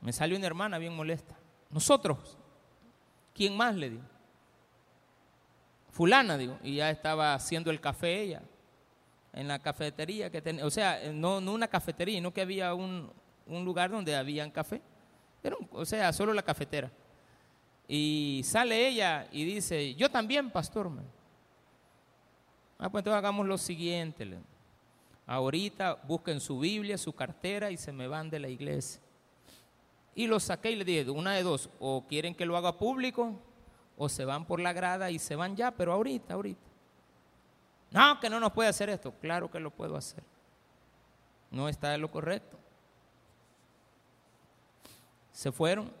[0.00, 1.37] Me salió una hermana bien molesta.
[1.70, 2.36] Nosotros.
[3.34, 4.02] ¿Quién más le digo?
[5.90, 6.58] Fulana, digo.
[6.62, 8.42] Y ya estaba haciendo el café ella.
[9.32, 10.64] En la cafetería que tenía.
[10.64, 13.12] O sea, no, no una cafetería, sino que había un,
[13.46, 14.80] lugar donde habían café.
[15.42, 16.90] Pero, o sea, solo la cafetera.
[17.86, 20.90] Y sale ella y dice, yo también, pastor.
[22.78, 24.38] Ah, pues entonces hagamos lo siguiente.
[25.26, 29.00] Ahorita busquen su Biblia, su cartera y se me van de la iglesia.
[30.18, 33.38] Y lo saqué y le dije, una de dos, o quieren que lo haga público,
[33.96, 36.68] o se van por la grada y se van ya, pero ahorita, ahorita.
[37.92, 39.14] No, que no nos puede hacer esto.
[39.20, 40.24] Claro que lo puedo hacer.
[41.52, 42.58] No está en lo correcto.
[45.30, 45.92] Se fueron,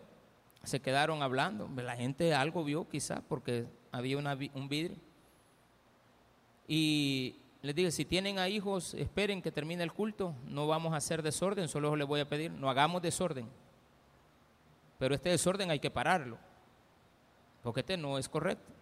[0.64, 1.70] se quedaron hablando.
[1.76, 4.96] La gente algo vio quizá porque había un vidrio.
[6.66, 10.34] Y les dije, si tienen a hijos, esperen que termine el culto.
[10.48, 13.48] No vamos a hacer desorden, solo les voy a pedir, no hagamos desorden.
[14.98, 16.38] Pero este desorden hay que pararlo,
[17.62, 18.72] porque este no es correcto.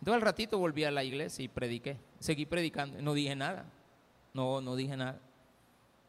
[0.00, 3.66] Entonces al ratito volví a la iglesia y prediqué, seguí predicando, no dije nada,
[4.34, 5.18] no, no dije nada.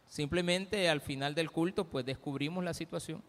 [0.08, 3.24] Simplemente al final del culto pues descubrimos la situación.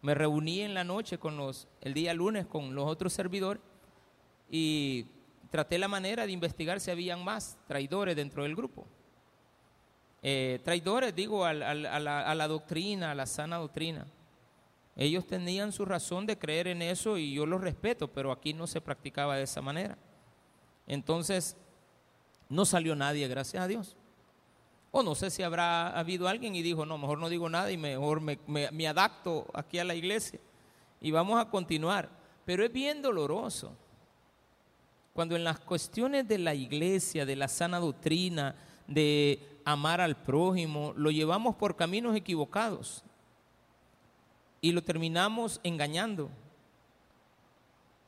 [0.00, 3.62] Me reuní en la noche con los, el día lunes con los otros servidores
[4.50, 5.06] y
[5.50, 8.86] traté la manera de investigar si habían más traidores dentro del grupo.
[10.22, 14.06] Eh, traidores, digo, a, la, a la doctrina, a la sana doctrina.
[14.96, 18.66] Ellos tenían su razón de creer en eso y yo lo respeto, pero aquí no
[18.66, 19.96] se practicaba de esa manera.
[20.86, 21.56] Entonces,
[22.48, 23.96] no salió nadie, gracias a Dios.
[24.90, 27.78] O no sé si habrá habido alguien y dijo, no, mejor no digo nada y
[27.78, 30.38] mejor me, me adapto aquí a la iglesia.
[31.00, 32.10] Y vamos a continuar.
[32.44, 33.74] Pero es bien doloroso
[35.14, 38.54] cuando en las cuestiones de la iglesia, de la sana doctrina,
[38.86, 43.04] de amar al prójimo, lo llevamos por caminos equivocados
[44.62, 46.30] y lo terminamos engañando.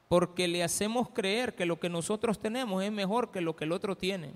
[0.08, 3.72] Porque le hacemos creer que lo que nosotros tenemos es mejor que lo que el
[3.72, 4.32] otro tiene.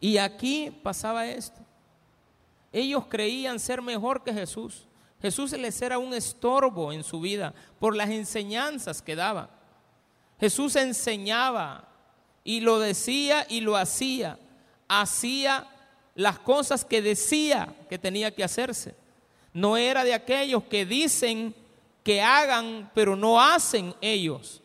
[0.00, 1.60] Y aquí pasaba esto.
[2.72, 4.86] Ellos creían ser mejor que Jesús.
[5.20, 9.50] Jesús les era un estorbo en su vida por las enseñanzas que daba.
[10.38, 11.86] Jesús enseñaba
[12.42, 14.38] y lo decía y lo hacía.
[14.88, 15.68] Hacía
[16.14, 18.94] las cosas que decía que tenía que hacerse.
[19.52, 21.54] No era de aquellos que dicen
[22.02, 24.62] que hagan, pero no hacen ellos.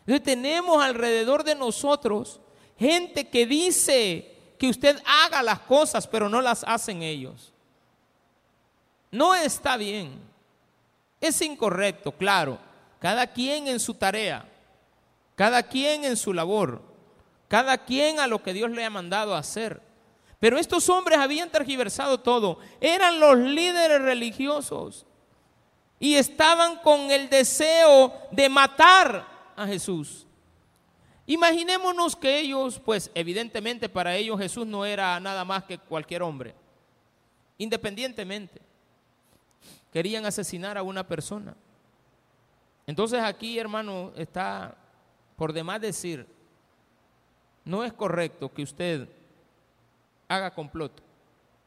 [0.00, 2.40] Entonces tenemos alrededor de nosotros
[2.78, 7.52] gente que dice que usted haga las cosas, pero no las hacen ellos.
[9.10, 10.20] No está bien.
[11.20, 12.58] Es incorrecto, claro.
[12.98, 14.48] Cada quien en su tarea.
[15.34, 16.80] Cada quien en su labor,
[17.48, 19.80] cada quien a lo que Dios le ha mandado hacer.
[20.44, 22.58] Pero estos hombres habían tergiversado todo.
[22.78, 25.06] Eran los líderes religiosos
[25.98, 29.26] y estaban con el deseo de matar
[29.56, 30.26] a Jesús.
[31.24, 36.54] Imaginémonos que ellos, pues evidentemente para ellos Jesús no era nada más que cualquier hombre,
[37.56, 38.60] independientemente.
[39.90, 41.56] Querían asesinar a una persona.
[42.86, 44.76] Entonces aquí, hermano, está
[45.36, 46.26] por demás decir,
[47.64, 49.08] no es correcto que usted
[50.28, 51.02] haga complot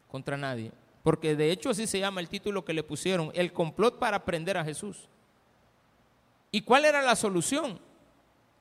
[0.07, 0.71] contra nadie,
[1.03, 4.57] porque de hecho así se llama el título que le pusieron, el complot para prender
[4.57, 5.07] a Jesús.
[6.51, 7.79] ¿Y cuál era la solución?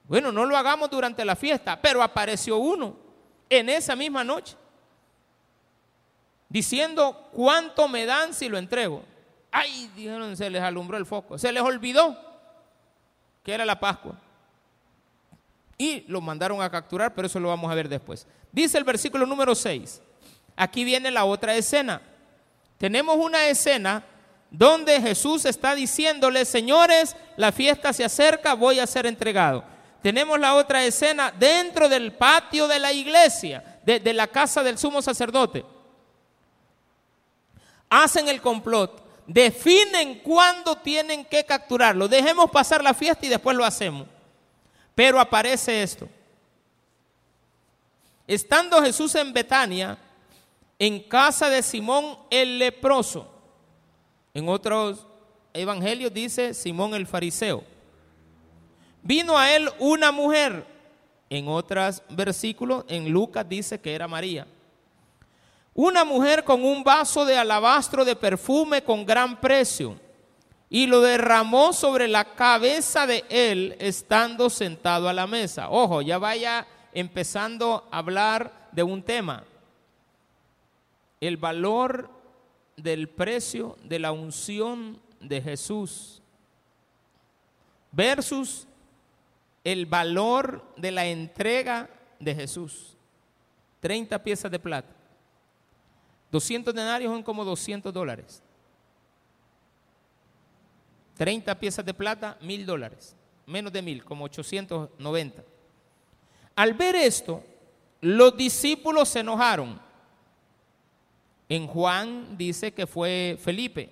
[0.09, 2.97] Bueno, no lo hagamos durante la fiesta, pero apareció uno
[3.49, 4.57] en esa misma noche,
[6.49, 9.03] diciendo, ¿cuánto me dan si lo entrego?
[9.51, 12.17] Ay, dijeron, se les alumbró el foco, se les olvidó
[13.43, 14.21] que era la Pascua
[15.79, 18.27] y lo mandaron a capturar, pero eso lo vamos a ver después.
[18.51, 20.01] Dice el versículo número 6.
[20.57, 22.01] Aquí viene la otra escena.
[22.79, 24.03] Tenemos una escena
[24.51, 29.65] donde Jesús está diciéndole, señores, la fiesta se acerca, voy a ser entregado.
[30.03, 34.79] Tenemos la otra escena dentro del patio de la iglesia, de, de la casa del
[34.79, 35.65] sumo sacerdote.
[37.91, 42.09] Hacen el complot, definen cuándo tienen que capturarlo.
[42.09, 44.07] Dejemos pasar la fiesta y después lo hacemos.
[44.97, 46.09] Pero aparece esto.
[48.27, 49.99] Estando Jesús en Betania,
[50.79, 53.31] en casa de Simón el leproso,
[54.33, 55.07] en otros
[55.53, 57.63] evangelios dice Simón el fariseo,
[59.03, 60.67] vino a él una mujer,
[61.29, 64.47] en otros versículos, en Lucas dice que era María,
[65.75, 70.06] una mujer con un vaso de alabastro de perfume con gran precio
[70.69, 75.71] y lo derramó sobre la cabeza de él estando sentado a la mesa.
[75.71, 79.45] Ojo, ya vaya empezando a hablar de un tema.
[81.21, 82.11] El valor
[82.77, 86.21] del precio de la unción de Jesús
[87.93, 88.67] versus
[89.65, 92.97] el valor de la entrega de Jesús.
[93.81, 94.89] 30 piezas de plata.
[96.31, 98.43] 200 denarios son como 200 dólares.
[101.17, 103.15] 30 piezas de plata, mil dólares.
[103.47, 105.45] Menos de mil, como 890.
[106.57, 107.43] Al ver esto,
[108.01, 109.81] los discípulos se enojaron.
[111.49, 113.91] En Juan dice que fue Felipe,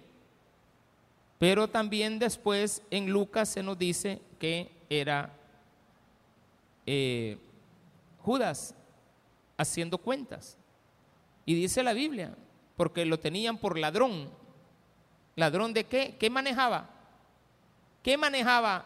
[1.39, 5.33] pero también después en Lucas se nos dice que era
[6.87, 7.39] eh,
[8.19, 8.75] Judas
[9.57, 10.59] haciendo cuentas.
[11.47, 12.35] Y dice la Biblia,
[12.77, 14.31] porque lo tenían por ladrón.
[15.37, 16.17] ¿Ladrón de qué?
[16.19, 16.94] ¿Qué manejaba?
[18.05, 18.85] ¿Qué manejaba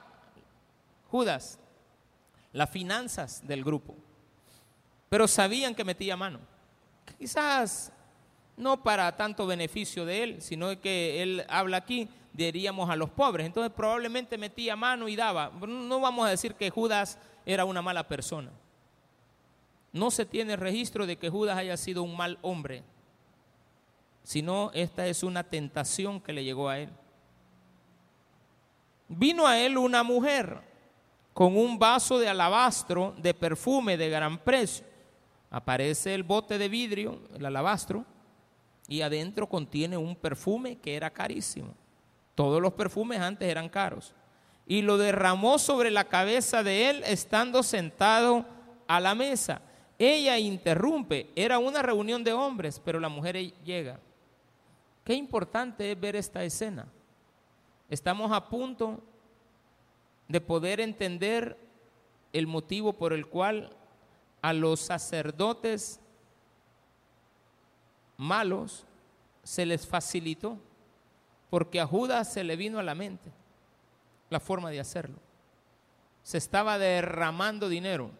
[1.11, 1.59] Judas?
[2.53, 3.97] Las finanzas del grupo.
[5.09, 6.39] Pero sabían que metía mano.
[7.19, 7.93] Quizás
[8.57, 13.45] no para tanto beneficio de él, sino que él habla aquí, diríamos a los pobres.
[13.45, 15.51] Entonces probablemente metía mano y daba.
[15.67, 18.53] No vamos a decir que Judas era una mala persona.
[19.93, 22.85] No se tiene registro de que Judas haya sido un mal hombre,
[24.23, 26.91] sino esta es una tentación que le llegó a él.
[29.09, 30.61] Vino a él una mujer
[31.33, 34.85] con un vaso de alabastro de perfume de gran precio.
[35.51, 38.05] Aparece el bote de vidrio, el alabastro,
[38.89, 41.75] y adentro contiene un perfume que era carísimo.
[42.35, 44.15] Todos los perfumes antes eran caros.
[44.67, 48.45] Y lo derramó sobre la cabeza de él estando sentado
[48.87, 49.63] a la mesa.
[49.99, 53.99] Ella interrumpe, era una reunión de hombres, pero la mujer llega.
[55.05, 56.87] Qué importante es ver esta escena.
[57.89, 59.01] Estamos a punto
[60.29, 61.57] de poder entender
[62.33, 63.71] el motivo por el cual
[64.43, 66.01] a los sacerdotes
[68.19, 68.85] malos
[69.43, 70.59] se les facilitó,
[71.49, 73.33] porque a Judas se le vino a la mente
[74.29, 75.17] la forma de hacerlo.
[76.23, 78.11] Se estaba derramando dinero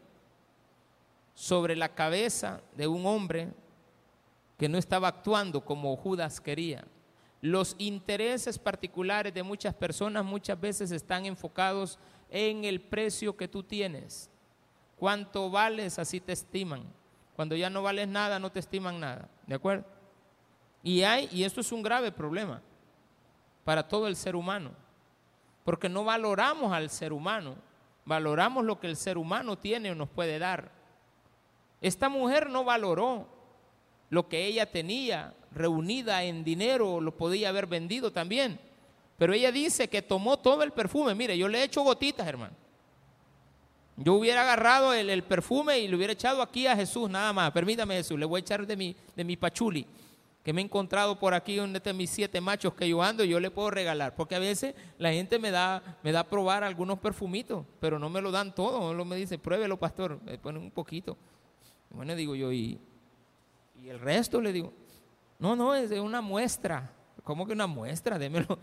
[1.35, 3.53] sobre la cabeza de un hombre
[4.57, 6.85] que no estaba actuando como Judas quería.
[7.41, 11.99] Los intereses particulares de muchas personas muchas veces están enfocados
[12.31, 14.31] en el precio que tú tienes.
[14.97, 16.83] Cuánto vales, así te estiman.
[17.37, 19.29] Cuando ya no vales nada, no te estiman nada.
[19.47, 19.85] ¿De acuerdo?
[20.83, 22.61] Y hay, y esto es un grave problema
[23.65, 24.71] para todo el ser humano,
[25.65, 27.57] porque no valoramos al ser humano,
[28.05, 30.73] valoramos lo que el ser humano tiene o nos puede dar.
[31.81, 33.29] Esta mujer no valoró
[34.11, 38.59] lo que ella tenía reunida en dinero, lo podía haber vendido también.
[39.19, 41.15] Pero ella dice que tomó todo el perfume.
[41.15, 42.55] Mire, yo le he hecho gotitas, hermano.
[43.97, 47.51] Yo hubiera agarrado el, perfume y le hubiera echado aquí a Jesús, nada más.
[47.51, 49.85] Permítame, Jesús, le voy a echar de mi, de mi pachuli,
[50.45, 53.29] que me he encontrado por aquí, uno de mis siete machos que yo ando, y
[53.29, 54.15] yo le puedo regalar.
[54.15, 58.09] Porque a veces la gente me da, me da a probar algunos perfumitos, pero no
[58.09, 58.95] me lo dan todo.
[58.95, 61.17] No me dice, pruébelo, pastor, me ponen un poquito.
[61.91, 62.79] Bueno, digo yo, y,
[63.83, 64.73] y el resto le digo,
[65.39, 66.93] no, no, es de una muestra.
[67.23, 68.19] ¿Cómo que una muestra?
[68.19, 68.59] Démelo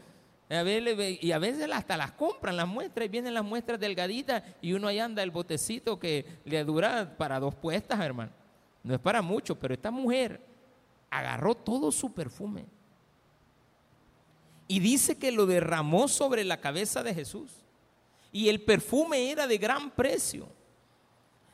[0.47, 4.87] y a veces hasta las compran las muestras y vienen las muestras delgaditas y uno
[4.87, 8.31] ahí anda el botecito que le dura para dos puestas, hermano.
[8.83, 10.39] No es para mucho, pero esta mujer
[11.09, 12.65] agarró todo su perfume
[14.67, 17.51] y dice que lo derramó sobre la cabeza de Jesús.
[18.31, 20.47] Y el perfume era de gran precio.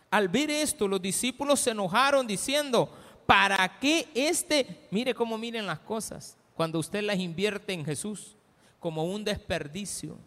[0.09, 2.91] Al ver esto, los discípulos se enojaron diciendo,
[3.25, 4.87] ¿para qué este?
[4.91, 8.35] Mire cómo miren las cosas cuando usted las invierte en Jesús
[8.79, 10.17] como un desperdicio.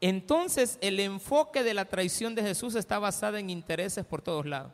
[0.00, 4.72] Entonces el enfoque de la traición de Jesús está basado en intereses por todos lados.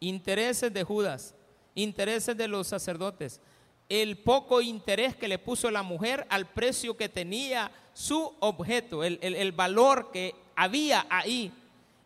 [0.00, 1.34] Intereses de Judas,
[1.74, 3.40] intereses de los sacerdotes,
[3.88, 9.18] el poco interés que le puso la mujer al precio que tenía su objeto, el,
[9.22, 11.52] el valor que había ahí.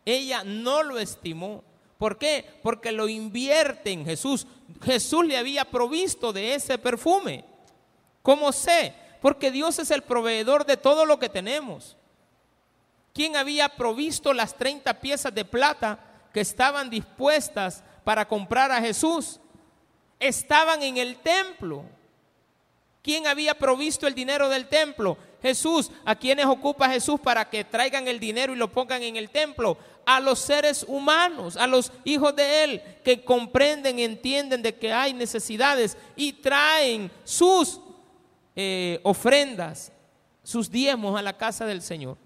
[0.05, 1.63] Ella no lo estimó.
[1.97, 2.45] ¿Por qué?
[2.61, 4.47] Porque lo invierte en Jesús.
[4.83, 7.45] Jesús le había provisto de ese perfume.
[8.21, 8.93] ¿Cómo sé?
[9.21, 11.97] Porque Dios es el proveedor de todo lo que tenemos.
[13.13, 15.99] ¿Quién había provisto las 30 piezas de plata
[16.33, 19.39] que estaban dispuestas para comprar a Jesús?
[20.19, 21.85] Estaban en el templo.
[23.03, 25.17] ¿Quién había provisto el dinero del templo?
[25.43, 25.91] Jesús.
[26.05, 29.77] ¿A quiénes ocupa Jesús para que traigan el dinero y lo pongan en el templo?
[30.05, 35.13] A los seres humanos, a los hijos de Él, que comprenden, entienden de que hay
[35.13, 37.79] necesidades y traen sus
[38.55, 39.91] eh, ofrendas,
[40.43, 42.17] sus diezmos a la casa del Señor.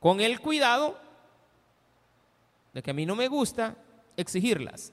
[0.00, 0.98] Con el cuidado
[2.72, 3.76] de que a mí no me gusta
[4.16, 4.92] exigirlas.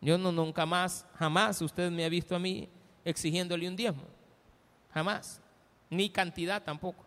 [0.00, 2.68] Yo no nunca más, jamás usted me ha visto a mí
[3.04, 4.15] exigiéndole un diezmo.
[4.96, 5.42] Jamás.
[5.90, 7.04] Ni cantidad tampoco.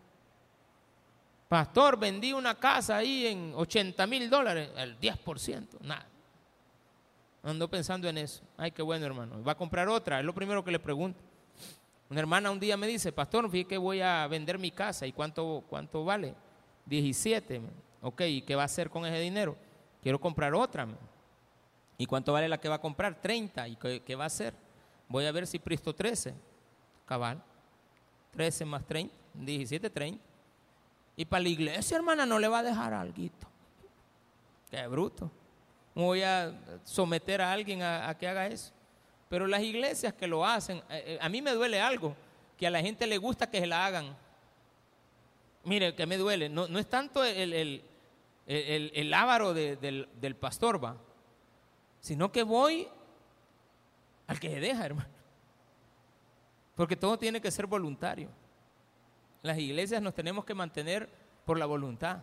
[1.47, 6.05] Pastor, vendí una casa ahí en 80 mil dólares, el 10%, nada.
[7.41, 8.43] Ando pensando en eso.
[8.55, 9.43] Ay, qué bueno, hermano.
[9.43, 11.19] Va a comprar otra, es lo primero que le pregunto.
[12.11, 15.07] Una hermana un día me dice, pastor, fíjate que voy a vender mi casa.
[15.07, 16.35] ¿Y cuánto, cuánto vale?
[16.85, 17.59] 17.
[18.03, 19.57] Ok, ¿y qué va a hacer con ese dinero?
[20.03, 20.87] Quiero comprar otra.
[21.97, 23.19] ¿Y cuánto vale la que va a comprar?
[23.19, 23.67] 30.
[23.67, 24.53] ¿Y qué, va a hacer?
[25.07, 26.35] Voy a ver si Cristo 13.
[27.07, 27.43] Cabal.
[28.31, 29.13] 13 más 30.
[29.33, 30.19] 17, 30.
[31.15, 33.15] Y para la iglesia, hermana, no le va a dejar algo.
[34.71, 35.31] Qué bruto.
[35.95, 36.53] Voy a
[36.83, 38.71] someter a alguien a que haga eso.
[39.29, 42.15] Pero las iglesias que lo hacen, eh, eh, a mí me duele algo,
[42.57, 44.17] que a la gente le gusta que se la hagan.
[45.63, 47.83] Mire, que me duele, no, es tanto el, el,
[48.47, 50.95] el, ávaro del, del pastor, va,
[51.99, 52.87] sino que voy
[54.25, 55.09] al que se deja, hermano.
[56.79, 58.29] Porque todo tiene que ser voluntario.
[59.41, 61.09] Las iglesias nos tenemos que mantener
[61.43, 62.19] por la voluntad,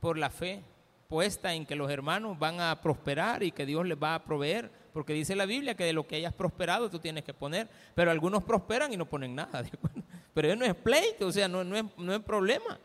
[0.00, 0.64] por la fe,
[1.06, 4.68] puesta en que los hermanos van a prosperar y que Dios les va a proveer
[4.92, 8.10] porque dice la Biblia que de lo que hayas prosperado tú tienes que poner, pero
[8.10, 9.62] algunos prosperan y no ponen nada.
[10.34, 12.80] Pero eso no es pleito, o sea, no, es, problema.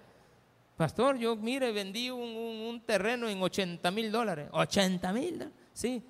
[0.77, 4.47] Pastor, yo mire, vendí un, terreno en 80 mil dólares.
[4.51, 6.03] 80 mil, sí.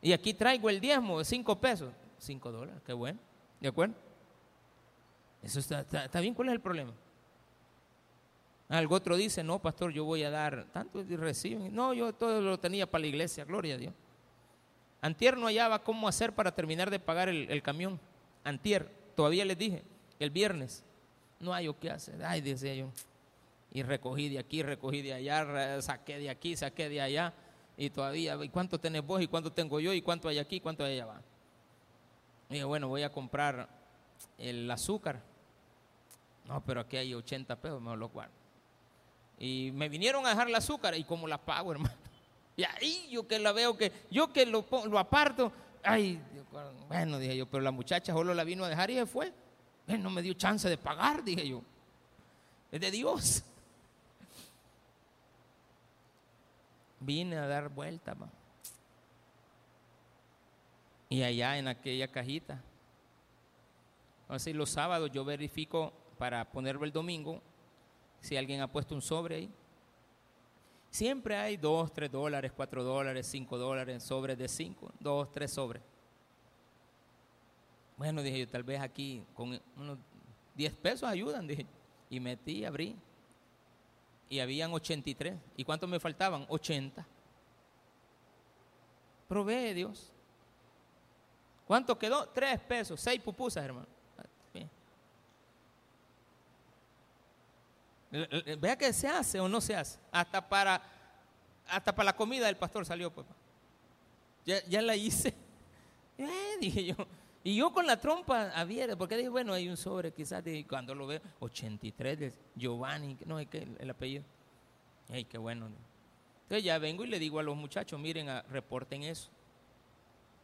[0.00, 1.92] Y aquí traigo el diezmo de 5 pesos.
[2.18, 3.31] 5 dólares, qué bueno.
[3.62, 3.94] ¿De acuerdo?
[5.40, 6.92] Eso está, está, bien, ¿cuál es el problema?
[8.68, 11.72] Algo otro dice, no, pastor, yo voy a dar tanto y reciben.
[11.72, 13.94] No, yo todo lo tenía para la iglesia, gloria a Dios.
[15.00, 18.00] Antier no hallaba cómo hacer para terminar de pagar el, el camión.
[18.42, 19.84] Antier, todavía les dije,
[20.18, 20.82] el viernes,
[21.38, 22.24] no hay o qué hacer.
[22.24, 22.90] Ay, decía yo.
[23.72, 27.32] Y recogí de aquí, recogí de allá, saqué de aquí, saqué de allá.
[27.76, 29.22] Y todavía, ¿y cuánto tenés vos?
[29.22, 29.92] ¿Y cuánto tengo yo?
[29.92, 30.58] ¿Y cuánto hay aquí?
[30.58, 31.22] ¿Cuánto hay allá?
[32.52, 33.66] Dije, bueno, voy a comprar
[34.36, 35.22] el azúcar.
[36.44, 38.34] No, pero aquí hay 80 pesos, me lo guardo.
[39.38, 41.96] Y me vinieron a dejar el azúcar y como la pago, hermano.
[42.54, 45.50] Y ahí yo que la veo que, yo que lo, lo aparto,
[45.82, 46.20] ay,
[46.88, 49.32] bueno, dije yo, pero la muchacha solo la vino a dejar y se fue.
[49.86, 51.62] Él no me dio chance de pagar, dije yo.
[52.70, 53.42] Es de Dios.
[57.00, 58.14] Vine a dar vuelta,
[61.12, 62.64] Y allá en aquella cajita.
[64.28, 67.42] Así los sábados yo verifico para ponerlo el domingo
[68.22, 69.50] si alguien ha puesto un sobre ahí.
[70.88, 75.82] Siempre hay dos, tres dólares, cuatro dólares, cinco dólares, sobres de cinco, dos, tres sobres.
[77.98, 79.98] Bueno, dije yo, tal vez aquí con unos
[80.54, 81.66] 10 pesos ayudan, dije.
[82.08, 82.96] Y metí, abrí.
[84.30, 85.34] Y habían 83.
[85.58, 86.46] ¿Y cuántos me faltaban?
[86.48, 87.06] 80.
[89.28, 90.11] Provee Dios.
[91.66, 92.28] ¿Cuánto quedó?
[92.28, 93.86] Tres pesos, seis pupusas, hermano.
[98.58, 99.98] Vea que se hace o no se hace.
[100.10, 100.82] Hasta para,
[101.66, 103.34] hasta para la comida del pastor salió, papá.
[104.44, 105.34] Ya, ya la hice.
[106.18, 106.94] Eh, dije yo.
[107.42, 111.06] Y yo con la trompa abierta, porque dije, bueno, hay un sobre quizás, cuando lo
[111.06, 114.22] veo, 83 de Giovanni, no es que el apellido.
[115.08, 115.68] Ay, qué bueno.
[116.42, 119.30] Entonces ya vengo y le digo a los muchachos, miren, a, reporten eso.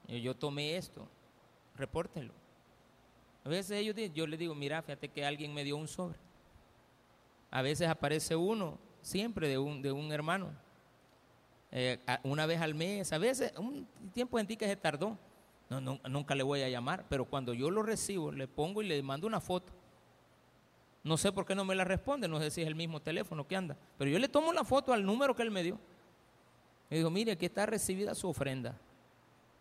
[0.09, 1.07] Yo, tomé esto,
[1.77, 2.33] repórtenlo.
[3.45, 6.19] A veces ellos yo les digo, mira, fíjate que alguien me dio un sobre.
[7.51, 10.51] A veces aparece uno, siempre de un, de un hermano.
[11.71, 15.19] Eh, una vez al mes, a veces un tiempo en ti que se tardó
[15.69, 19.03] no, nunca le voy a llamar, pero cuando yo lo recibo, le pongo y le
[19.03, 19.73] mando una foto.
[21.05, 23.47] No sé por qué no me la responde, no sé si es el mismo teléfono
[23.47, 25.79] que anda, pero yo le tomo la foto al número que él me dio.
[26.91, 28.79] Y digo, mire, aquí está recibida su ofrenda.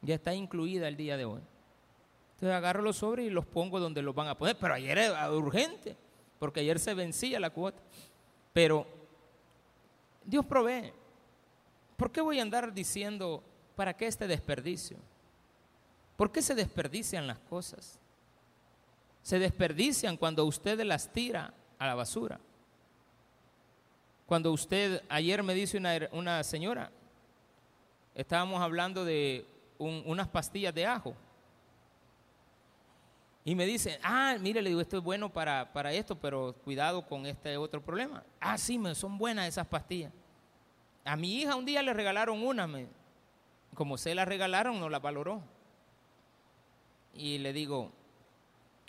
[0.01, 1.41] Ya está incluida el día de hoy.
[2.35, 4.57] Entonces agarro los sobres y los pongo donde los van a poner.
[4.57, 5.95] Pero ayer era urgente,
[6.39, 7.81] porque ayer se vencía la cuota.
[8.53, 8.85] Pero
[10.23, 10.93] Dios provee.
[11.95, 13.43] ¿Por qué voy a andar diciendo,
[13.75, 14.97] ¿para qué este desperdicio?
[16.15, 17.99] ¿Por qué se desperdician las cosas?
[19.23, 22.39] Se desperdician cuando usted las tira a la basura.
[24.25, 25.81] Cuando usted, ayer me dice
[26.11, 26.91] una, señora,
[28.13, 29.45] estábamos hablando de
[29.78, 31.15] unas pastillas de ajo.
[33.45, 37.05] Y me dice, ah, mire, le digo, esto es bueno para, para esto, pero cuidado
[37.07, 38.23] con este otro problema.
[38.39, 40.11] Ah, sí, me, son buenas esas pastillas.
[41.05, 42.88] A mi hija un día le regalaron una, me,
[43.73, 45.41] como se la regalaron, no la valoró
[47.17, 47.91] y le digo,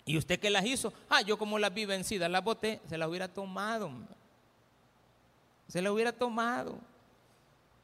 [0.05, 0.93] ¿y usted qué las hizo?
[1.09, 3.91] Ah, yo como las vi vencidas, las boté, se las hubiera tomado.
[5.67, 6.79] Se las hubiera tomado.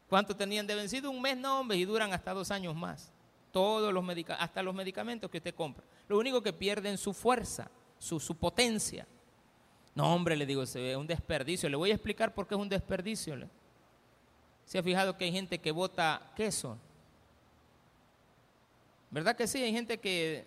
[0.09, 1.09] ¿Cuánto tenían de vencido?
[1.09, 3.11] Un mes, no, hombre, y duran hasta dos años más.
[3.51, 4.03] Todos los
[4.37, 5.83] hasta los medicamentos que usted compra.
[6.07, 9.07] Lo único que pierden su fuerza, su, su potencia.
[9.95, 11.69] No, hombre, le digo, es un desperdicio.
[11.69, 13.49] Le voy a explicar por qué es un desperdicio.
[14.65, 16.77] ¿Se ha fijado que hay gente que bota queso?
[19.09, 19.63] ¿Verdad que sí?
[19.63, 20.45] Hay gente que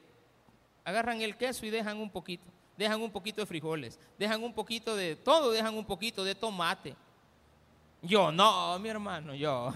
[0.85, 2.45] agarran el queso y dejan un poquito,
[2.77, 6.95] dejan un poquito de frijoles, dejan un poquito de todo, dejan un poquito de tomate.
[8.03, 9.73] Yo no, mi hermano, yo.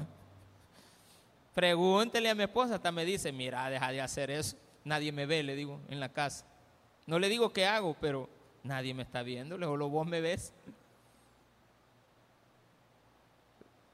[1.54, 4.56] Pregúntele a mi esposa, hasta me dice, mira, deja de hacer eso.
[4.84, 6.46] Nadie me ve, le digo, en la casa.
[7.06, 8.28] No le digo qué hago, pero
[8.62, 10.52] nadie me está viendo, solo vos me ves.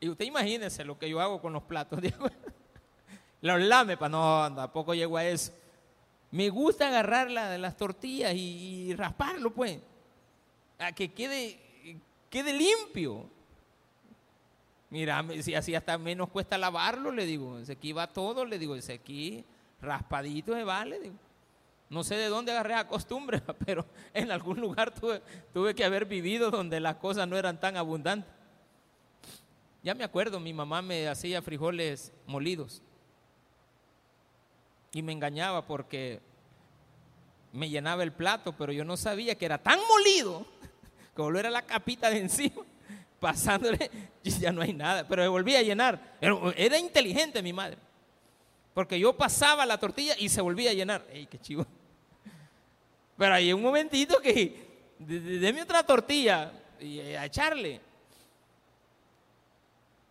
[0.01, 2.01] Y usted imagínese lo que yo hago con los platos.
[3.41, 5.53] Los lame, para no, tampoco llego a eso.
[6.33, 9.79] Me gusta agarrar la, las tortillas y, rasparlo, pues,
[10.79, 11.57] a que quede,
[12.29, 13.31] quede limpio.
[14.91, 18.75] Mira, si así hasta menos cuesta lavarlo, le digo, ese aquí va todo, le digo,
[18.75, 19.45] ese aquí
[19.81, 21.17] raspadito se vale, digo.
[21.91, 25.23] No sé de dónde agarré la costumbre, pero en algún lugar tuve,
[25.53, 28.31] tuve que haber vivido donde las cosas no eran tan abundantes.
[29.83, 32.83] Ya me acuerdo, mi mamá me hacía frijoles molidos
[34.93, 36.21] y me engañaba porque
[37.53, 40.47] me llenaba el plato, pero yo no sabía que era tan molido
[41.15, 42.63] como lo era la capita de encima,
[43.21, 43.91] pasándole,
[44.23, 46.17] ya no hay nada, pero me volvía a llenar.
[46.21, 47.79] Era, inteligente mi madre,
[48.75, 51.05] Porque yo pasaba la tortilla y se volvía a llenar.
[51.11, 51.67] ¡Ey, qué chivo!
[53.17, 57.81] Pero hay un momentito que, deme otra tortilla y a echarle.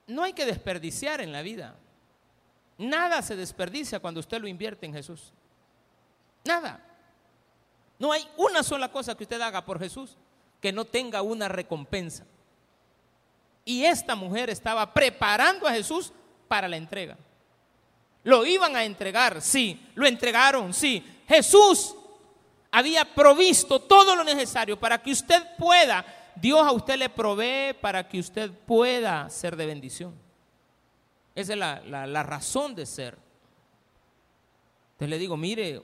[0.07, 1.75] No hay que desperdiciar en la vida.
[2.77, 5.33] Nada se desperdicia cuando usted lo invierte en Jesús.
[6.43, 6.83] Nada.
[7.99, 10.17] No hay una sola cosa que usted haga por Jesús
[10.61, 12.25] que no tenga una recompensa.
[13.67, 16.13] Y esta mujer estaba preparando a Jesús
[16.47, 17.17] para la entrega.
[18.23, 19.91] Lo iban a entregar, sí.
[19.93, 21.05] Lo entregaron, sí.
[21.27, 21.93] Jesús
[22.71, 26.05] había provisto todo lo necesario para que usted pueda,
[26.37, 30.15] Dios a usted le provee para que usted pueda ser de bendición.
[31.35, 33.17] Esa es la, la razón de ser.
[34.93, 35.83] Entonces le digo, mire,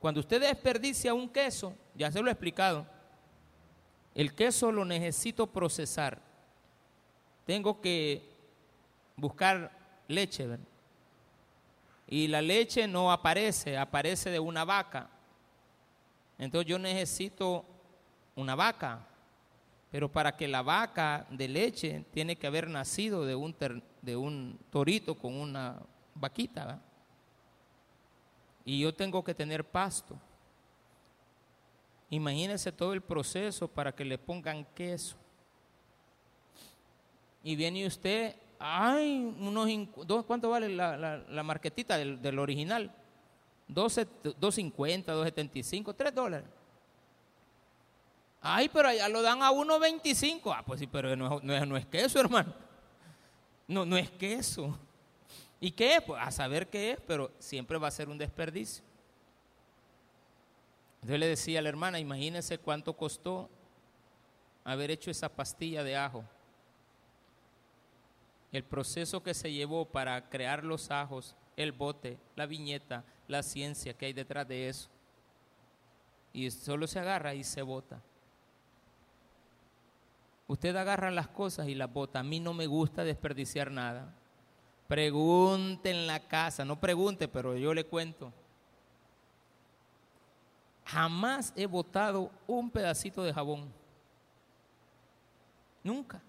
[0.00, 2.84] cuando usted desperdicia un queso, ya se lo he explicado,
[4.12, 6.31] el queso lo necesito procesar.
[7.44, 8.22] Tengo que
[9.16, 9.70] buscar
[10.08, 10.48] leche.
[12.08, 15.08] Y la leche no aparece, aparece de una vaca.
[16.38, 17.64] Entonces yo necesito
[18.34, 19.06] una vaca,
[19.90, 23.34] pero para que la vaca de leche tiene que haber nacido de
[24.16, 25.80] un torito con una
[26.14, 26.80] vaquita.
[28.64, 30.16] Y yo tengo que tener pasto.
[32.10, 35.16] Imagínense todo el proceso para que le pongan queso.
[37.42, 39.68] Y viene usted, ay, unos,
[40.26, 42.92] ¿cuánto vale la, marquetita del, del original?
[43.68, 46.48] 2.50, 2.75, 3 dólares.
[48.40, 50.52] Ay, pero allá lo dan a 1.25.
[50.54, 52.52] Ah, pues sí, pero no, no, es queso, hermano.
[53.68, 54.76] No, no es queso.
[55.60, 56.02] ¿Y qué es?
[56.02, 58.82] Pues a saber qué es, pero siempre va a ser un desperdicio.
[61.02, 63.48] Yo le decía a la hermana, imagínese cuánto costó
[64.64, 66.24] haber hecho esa pastilla de ajo.
[68.52, 73.94] El proceso que se llevó para crear los ajos, el bote, la viñeta, la ciencia
[73.94, 74.88] que hay detrás de eso.
[76.34, 78.00] Y solo se agarra y se bota.
[80.46, 82.18] Usted agarra las cosas y las bota.
[82.18, 84.14] A mí no me gusta desperdiciar nada.
[84.86, 88.32] Pregunte en la casa, no pregunte, pero yo le cuento.
[90.84, 93.72] Jamás he botado un pedacito de jabón.
[95.82, 96.20] Nunca.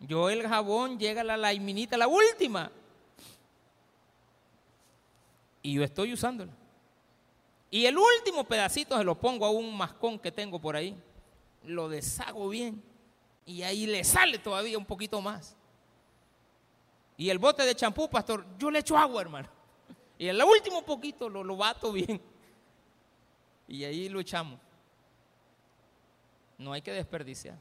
[0.00, 2.70] Yo el jabón llega la laiminita, la última
[5.66, 6.52] y yo estoy usándolo.
[7.72, 10.96] Y el último pedacito se lo pongo a un mascón que tengo por ahí.
[11.64, 12.80] Lo deshago bien.
[13.44, 15.56] Y ahí le sale todavía un poquito más.
[17.16, 19.48] Y el bote de champú, pastor, yo le echo agua, hermano.
[20.16, 22.20] Y el último poquito lo, lo bato bien.
[23.66, 24.60] Y ahí lo echamos.
[26.58, 27.58] No hay que desperdiciar.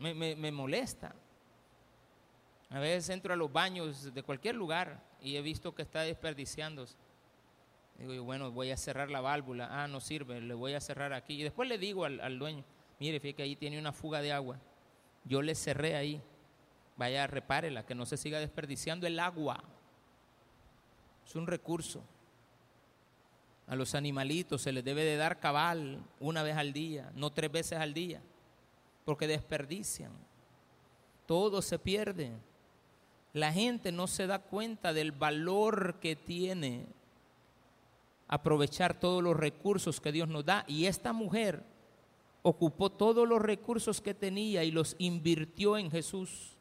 [0.00, 1.14] Me, molesta.
[2.70, 6.96] A veces entro a los baños de cualquier lugar y he visto que está desperdiciándose.
[7.98, 9.68] Digo, bueno, voy a cerrar la válvula.
[9.70, 11.40] Ah, no sirve, le voy a cerrar aquí.
[11.40, 12.64] Y después le digo al, dueño,
[12.98, 14.58] mire, fíjate que ahí tiene una fuga de agua.
[15.24, 16.22] Yo le cerré ahí.
[16.96, 19.62] Vaya, repárela, que no se siga desperdiciando el agua.
[21.26, 22.02] Es un recurso.
[23.66, 27.52] A los animalitos se les debe de dar cabal una vez al día, no tres
[27.52, 28.20] veces al día,
[29.10, 30.12] porque desperdician.
[31.26, 32.30] Todo se pierde.
[33.32, 36.86] La gente no se da cuenta del valor que tiene
[38.28, 40.64] aprovechar todos los recursos que Dios nos da.
[40.68, 41.64] Y esta mujer
[42.42, 46.56] ocupó todos los recursos que tenía y los invirtió en Jesús.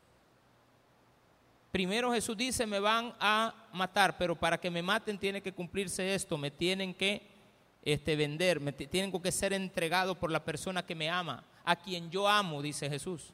[1.71, 6.15] Primero Jesús dice, me van a matar, pero para que me maten tiene que cumplirse
[6.15, 7.21] esto, me tienen que
[7.83, 12.09] este, vender, me tienen que ser entregado por la persona que me ama, a quien
[12.09, 13.33] yo amo, dice Jesús.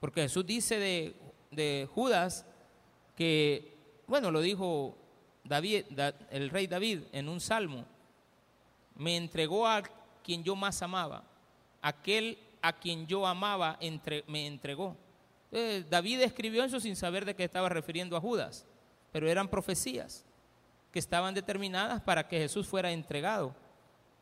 [0.00, 2.44] Porque Jesús dice de de Judas,
[3.16, 3.76] que,
[4.06, 4.96] bueno, lo dijo
[5.44, 5.84] David,
[6.30, 7.86] el rey David en un salmo,
[8.96, 9.82] me entregó a
[10.22, 11.24] quien yo más amaba,
[11.82, 13.78] aquel a quien yo amaba
[14.26, 14.96] me entregó.
[15.88, 18.66] David escribió eso sin saber de qué estaba refiriendo a Judas,
[19.12, 20.24] pero eran profecías
[20.92, 23.54] que estaban determinadas para que Jesús fuera entregado.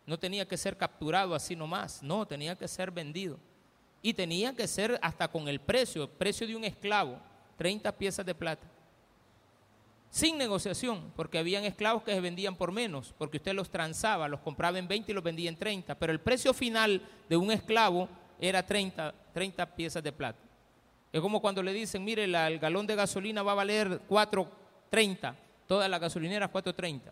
[0.06, 3.38] No tenía que ser capturado así nomás, no, tenía que ser vendido
[4.02, 7.18] y tenía que ser hasta con el precio, el precio de un esclavo,
[7.56, 8.66] 30 piezas de plata.
[10.10, 14.40] Sin negociación, porque habían esclavos que se vendían por menos, porque usted los transaba, los
[14.40, 17.00] compraba en 20 y los vendía en 30, pero el precio final
[17.30, 20.38] de un esclavo era 30, 30 piezas de plata.
[21.10, 25.34] Es como cuando le dicen, mire, el galón de gasolina va a valer 4.30,
[25.66, 27.10] todas las gasolineras 4.30.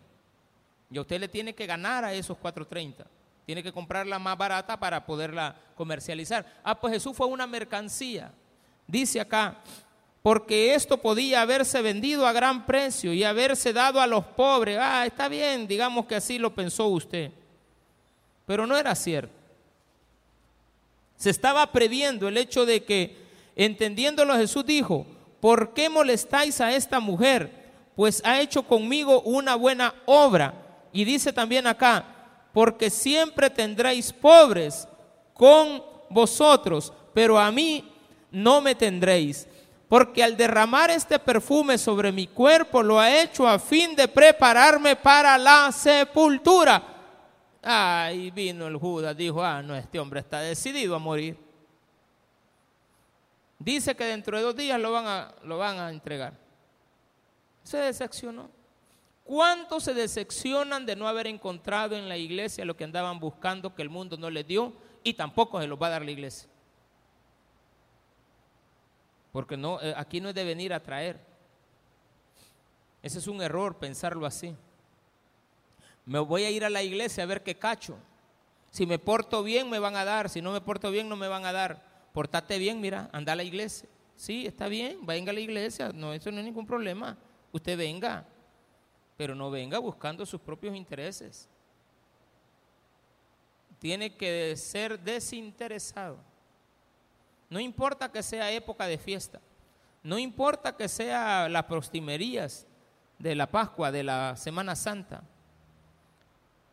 [0.93, 3.03] Y usted le tiene que ganar a esos 4.30.
[3.47, 6.45] Tiene que comprarla más barata para poderla comercializar.
[6.63, 8.31] Ah, pues Jesús fue una mercancía.
[8.85, 9.57] Dice acá,
[10.21, 14.77] porque esto podía haberse vendido a gran precio y haberse dado a los pobres.
[14.79, 17.31] Ah, está bien, digamos que así lo pensó usted.
[18.45, 19.33] Pero no era cierto.
[21.17, 23.17] Se estaba previendo el hecho de que,
[23.55, 25.07] entendiéndolo, Jesús dijo,
[25.41, 27.49] ¿por qué molestáis a esta mujer?
[27.95, 30.59] Pues ha hecho conmigo una buena obra.
[30.93, 32.05] Y dice también acá,
[32.53, 34.87] porque siempre tendréis pobres
[35.33, 37.91] con vosotros, pero a mí
[38.31, 39.47] no me tendréis
[39.93, 44.95] porque al derramar este perfume sobre mi cuerpo lo ha hecho a fin de prepararme
[44.95, 46.81] para la sepultura.
[47.61, 51.37] Ahí vino el Judas, dijo, ah, no, este hombre está decidido a morir.
[53.59, 56.33] Dice que dentro de dos días lo van a, lo van a entregar.
[57.61, 58.49] Se decepcionó.
[59.23, 63.81] ¿Cuántos se decepcionan de no haber encontrado en la iglesia lo que andaban buscando que
[63.81, 66.49] el mundo no les dio y tampoco se los va a dar la iglesia?
[69.31, 71.19] Porque no, eh, aquí no es de venir a traer.
[73.01, 74.55] Ese es un error pensarlo así.
[76.05, 77.97] Me voy a ir a la iglesia a ver qué cacho.
[78.71, 81.27] Si me porto bien me van a dar, si no me porto bien no me
[81.27, 81.81] van a dar.
[82.11, 83.87] Portate bien, mira, anda a la iglesia.
[84.15, 87.17] Sí, está bien, venga a la iglesia, no, eso no es ningún problema.
[87.51, 88.25] Usted venga,
[89.17, 91.49] pero no venga buscando sus propios intereses.
[93.79, 96.17] Tiene que ser desinteresado.
[97.49, 99.39] No importa que sea época de fiesta.
[100.01, 102.65] No importa que sea las prostimerías
[103.19, 105.23] de la Pascua, de la Semana Santa.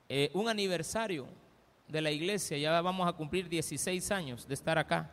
[0.08, 1.28] Eh, un aniversario
[1.86, 5.10] de la iglesia, ya vamos a cumplir 16 años de estar acá.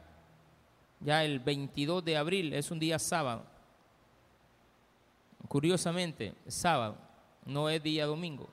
[0.99, 3.45] Ya el 22 de abril es un día sábado.
[5.47, 6.97] Curiosamente, sábado,
[7.47, 8.49] no es día domingo.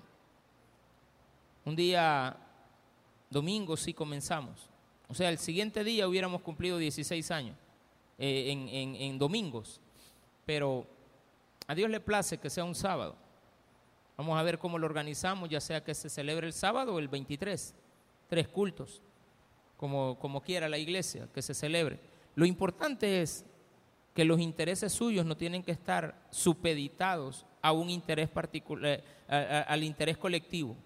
[1.64, 2.36] Un día
[3.28, 4.70] domingo sí comenzamos.
[5.08, 7.56] O sea, el siguiente día hubiéramos cumplido 16 años
[8.18, 8.50] eh,
[8.98, 9.80] en, domingos.
[10.46, 10.86] Pero
[11.66, 13.16] a Dios le place que sea un sábado.
[14.16, 17.08] Vamos a ver cómo lo organizamos, ya sea que se celebre el sábado o el
[17.08, 17.74] 23.
[18.28, 19.02] Tres cultos,
[19.76, 21.98] como, como quiera la iglesia, que se celebre.
[22.36, 23.44] Lo importante es
[24.14, 29.82] que los intereses suyos no tienen que estar supeditados a un interés particular, eh, al
[29.82, 30.76] interés colectivo.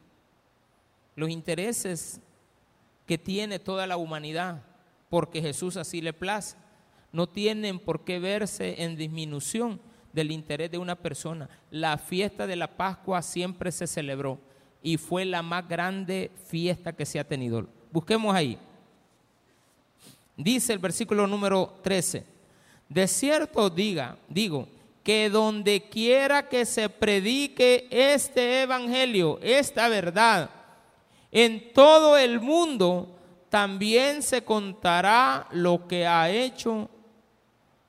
[1.17, 2.21] Los intereses
[3.05, 4.63] que tiene toda la humanidad,
[5.11, 6.57] porque Jesús así le place.
[7.11, 9.81] No tienen por qué verse en disminución
[10.13, 11.51] del interés de una persona.
[11.73, 14.39] La fiesta de la Pascua siempre se celebró
[14.81, 17.67] y fue la más grande fiesta que se ha tenido.
[17.91, 18.57] Busquemos ahí.
[20.37, 22.25] Dice el versículo número 13.
[22.89, 24.69] De cierto diga, digo,
[25.03, 30.51] que donde quiera que se predique este evangelio, esta verdad,
[31.31, 33.17] en todo el mundo
[33.49, 36.91] también se contará lo que ha hecho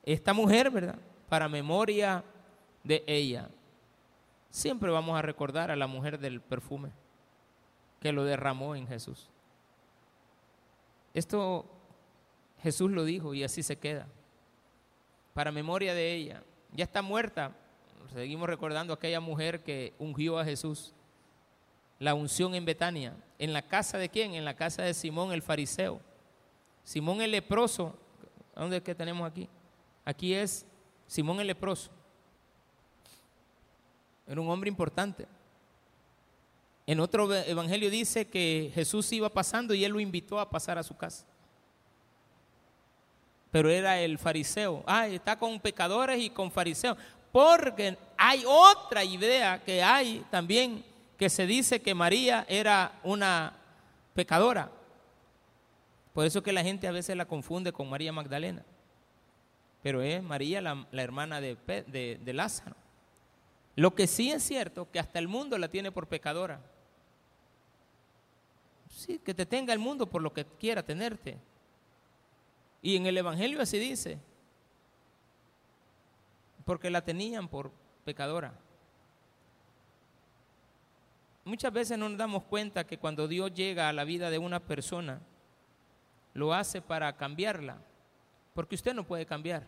[0.02, 0.98] esta mujer, ¿verdad?
[1.28, 2.24] Para memoria
[2.82, 3.48] de ella.
[4.50, 6.90] Siempre vamos a recordar a la mujer del perfume
[8.00, 9.28] que lo derramó en Jesús.
[11.12, 11.66] Esto
[12.62, 14.06] Jesús lo dijo y así se queda.
[15.34, 16.42] Para memoria de ella.
[16.72, 17.56] Ya está muerta.
[18.12, 20.92] Seguimos recordando a aquella mujer que ungió a Jesús
[21.98, 23.14] la unción en Betania.
[23.38, 24.34] ¿En la casa de quién?
[24.34, 26.00] En la casa de Simón el fariseo.
[26.82, 27.96] Simón el leproso.
[28.54, 29.48] ¿Dónde es que tenemos aquí?
[30.04, 30.66] Aquí es
[31.06, 31.90] Simón el leproso.
[34.26, 35.26] Era un hombre importante.
[36.86, 40.82] En otro evangelio dice que Jesús iba pasando y él lo invitó a pasar a
[40.82, 41.24] su casa.
[43.50, 44.82] Pero era el fariseo.
[44.86, 46.96] Ah, está con pecadores y con fariseos.
[47.32, 50.84] Porque hay otra idea que hay también
[51.16, 53.52] que se dice que María era una
[54.14, 54.70] pecadora.
[56.12, 58.64] Por eso que la gente a veces la confunde con María Magdalena.
[59.82, 62.76] Pero es María la, hermana de, de Lázaro.
[63.76, 66.60] Lo que sí es cierto que hasta el mundo la tiene por pecadora.
[68.90, 71.38] Sí, que te tenga el mundo por lo que quiera tenerte.
[72.82, 74.18] Y en el Evangelio así dice.
[76.64, 77.72] Porque la tenían por
[78.04, 78.54] pecadora.
[81.44, 84.60] Muchas veces no nos damos cuenta que cuando Dios llega a la vida de una
[84.60, 85.20] persona,
[86.34, 87.78] lo hace para cambiarla,
[88.54, 89.66] porque usted no puede cambiar.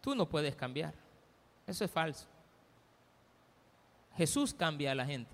[0.00, 0.94] Tú no puedes cambiar.
[1.66, 2.26] Eso es falso.
[4.16, 5.30] Jesús cambia a la gente.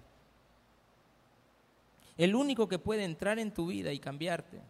[2.16, 4.60] El único que puede entrar en tu vida y cambiarte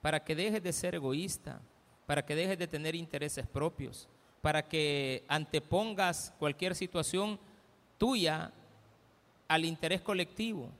[0.00, 1.60] para que dejes de ser egoísta,
[2.06, 4.08] para que dejes de tener intereses propios,
[4.40, 7.38] para que antepongas cualquier situación
[7.98, 8.52] tuya
[9.48, 10.70] al interés colectivo,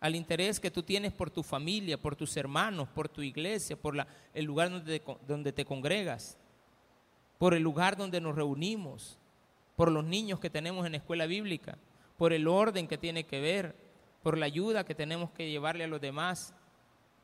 [0.00, 4.06] al interés que tú tienes por tu familia, por tus hermanos, por tu iglesia, por
[4.34, 6.36] el lugar donde, donde te congregas.
[7.38, 9.16] por el lugar donde nos reunimos,
[9.76, 11.78] por los niños que tenemos en la escuela bíblica,
[12.16, 13.76] por el orden que tiene que ver,
[14.22, 16.52] por la ayuda que tenemos que llevarle a los demás.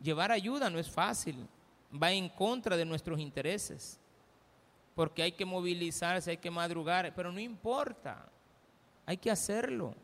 [0.05, 1.49] Llevar ayuda no es fácil,
[1.91, 3.99] va en contra de nuestros intereses,
[4.95, 8.29] porque hay que movilizarse, hay que madrugar, pero no importa,
[9.07, 9.95] hay que hacerlo.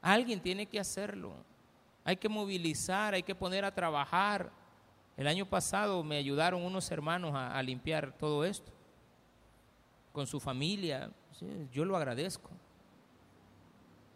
[0.00, 1.34] Alguien tiene que hacerlo.
[2.02, 4.50] Hay que movilizar, hay que poner a trabajar.
[5.18, 8.72] El año pasado me ayudaron unos hermanos a, limpiar todo esto
[10.14, 11.10] con su familia.
[11.70, 12.48] yo lo agradezco.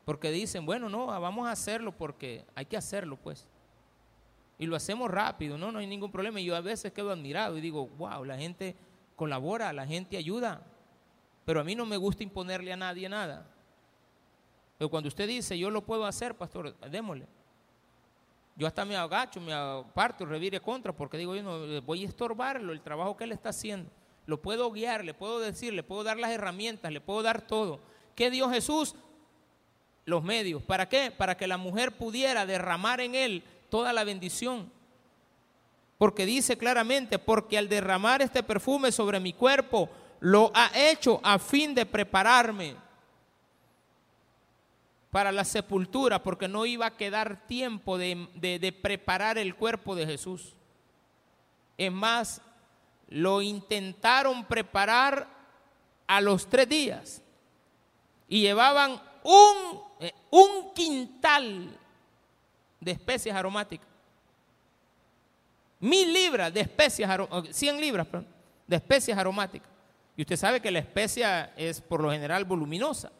[0.07, 3.47] Porque dicen, bueno, no, vamos a hacerlo porque hay que hacerlo, pues.
[4.59, 6.41] Y lo hacemos rápido, no, no hay ningún problema.
[6.41, 8.75] Y yo a veces quedo admirado y digo, wow, la gente
[9.15, 10.63] colabora, la gente ayuda.
[11.45, 13.47] Pero a mí no me gusta imponerle a nadie nada.
[14.79, 17.27] Pero cuando usted dice, yo lo puedo hacer, pastor, démosle.
[18.57, 22.73] Yo hasta me agacho, me aparto, revire contra, porque digo, yo no voy a estorbarlo,
[22.73, 23.91] el trabajo que él está haciendo.
[24.25, 27.81] Lo puedo guiar, le puedo decir, le puedo dar las herramientas, le puedo dar todo.
[28.15, 28.95] ¿Qué dio Jesús?
[30.07, 30.63] Los medios.
[30.63, 31.11] ¿Para qué?
[31.11, 33.45] Para que la mujer pudiera derramar en él
[33.77, 34.73] toda la bendición.
[35.99, 41.39] Porque dice claramente, porque al derramar este perfume sobre mi cuerpo, lo ha hecho a
[41.39, 42.75] fin de prepararme
[45.11, 50.55] para la sepultura, porque no iba a quedar tiempo de, preparar el cuerpo de Jesús.
[51.77, 52.41] Es más,
[53.11, 55.29] lo intentaron preparar
[56.07, 57.23] a los tres días
[58.27, 61.79] y llevaban un, eh, un quintal
[62.81, 63.89] de especies aromáticas.
[65.81, 67.09] Mil libras de especies,
[67.51, 68.07] cien libras
[68.67, 69.69] de especies aromáticas.
[70.17, 73.13] Y usted sabe que la especia es por lo general voluminosa.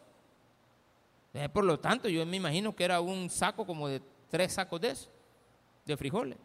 [1.33, 4.81] Eh, por lo tanto, yo me imagino que era un saco como de tres sacos
[4.81, 5.09] de eso,
[5.85, 6.37] de frijoles.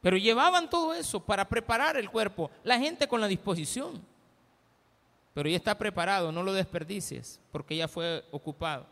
[0.00, 4.00] Pero llevaban todo eso para preparar el cuerpo, la gente con la disposición.
[5.32, 8.86] Pero ya está preparado, no lo desperdicies, porque ya fue ocupado.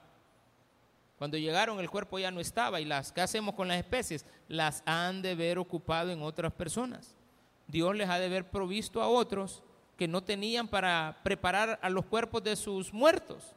[1.23, 4.83] Cuando llegaron el cuerpo ya no estaba y las que hacemos con las especies las
[4.85, 7.15] han de ver ocupado en otras personas.
[7.69, 9.63] Dios les ha de haber provisto a otros
[9.97, 13.55] que no tenían para preparar a los cuerpos de sus muertos.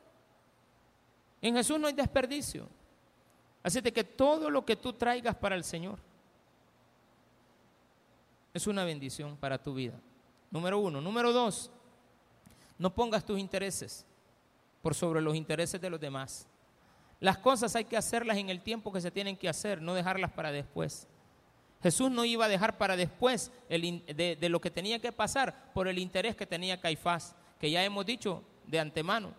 [1.42, 2.70] En Jesús no hay desperdicio.
[3.64, 5.98] Así de que todo lo que tú traigas para el Señor
[8.54, 10.00] es una bendición para tu vida.
[10.52, 11.02] Número uno.
[11.02, 11.72] Número dos,
[12.78, 14.06] no pongas tus intereses
[14.84, 16.48] por sobre los intereses de los demás.
[17.20, 20.32] Las cosas hay que hacerlas en el tiempo que se tienen que hacer, no dejarlas
[20.32, 21.08] para después.
[21.82, 25.88] Jesús no iba a dejar para después de, de, lo que tenía que pasar por
[25.88, 29.34] el interés que tenía Caifás, que ya hemos dicho de antemano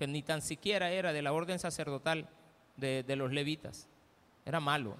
[0.00, 2.26] que ni tan siquiera era de la orden sacerdotal
[2.78, 3.86] de, los levitas.
[4.46, 4.96] Era malo.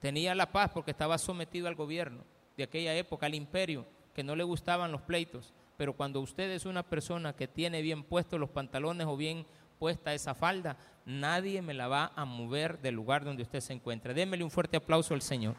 [0.00, 2.24] Tenía la paz porque estaba sometido al gobierno
[2.58, 5.54] de aquella época, al imperio, que no le gustaban los pleitos.
[5.78, 9.46] Pero cuando usted es una persona que tiene bien puestos los pantalones o bien
[9.78, 14.14] puesta esa falda, nadie me la va a mover del lugar donde usted se encuentra.
[14.14, 15.54] Démele un fuerte aplauso al Señor.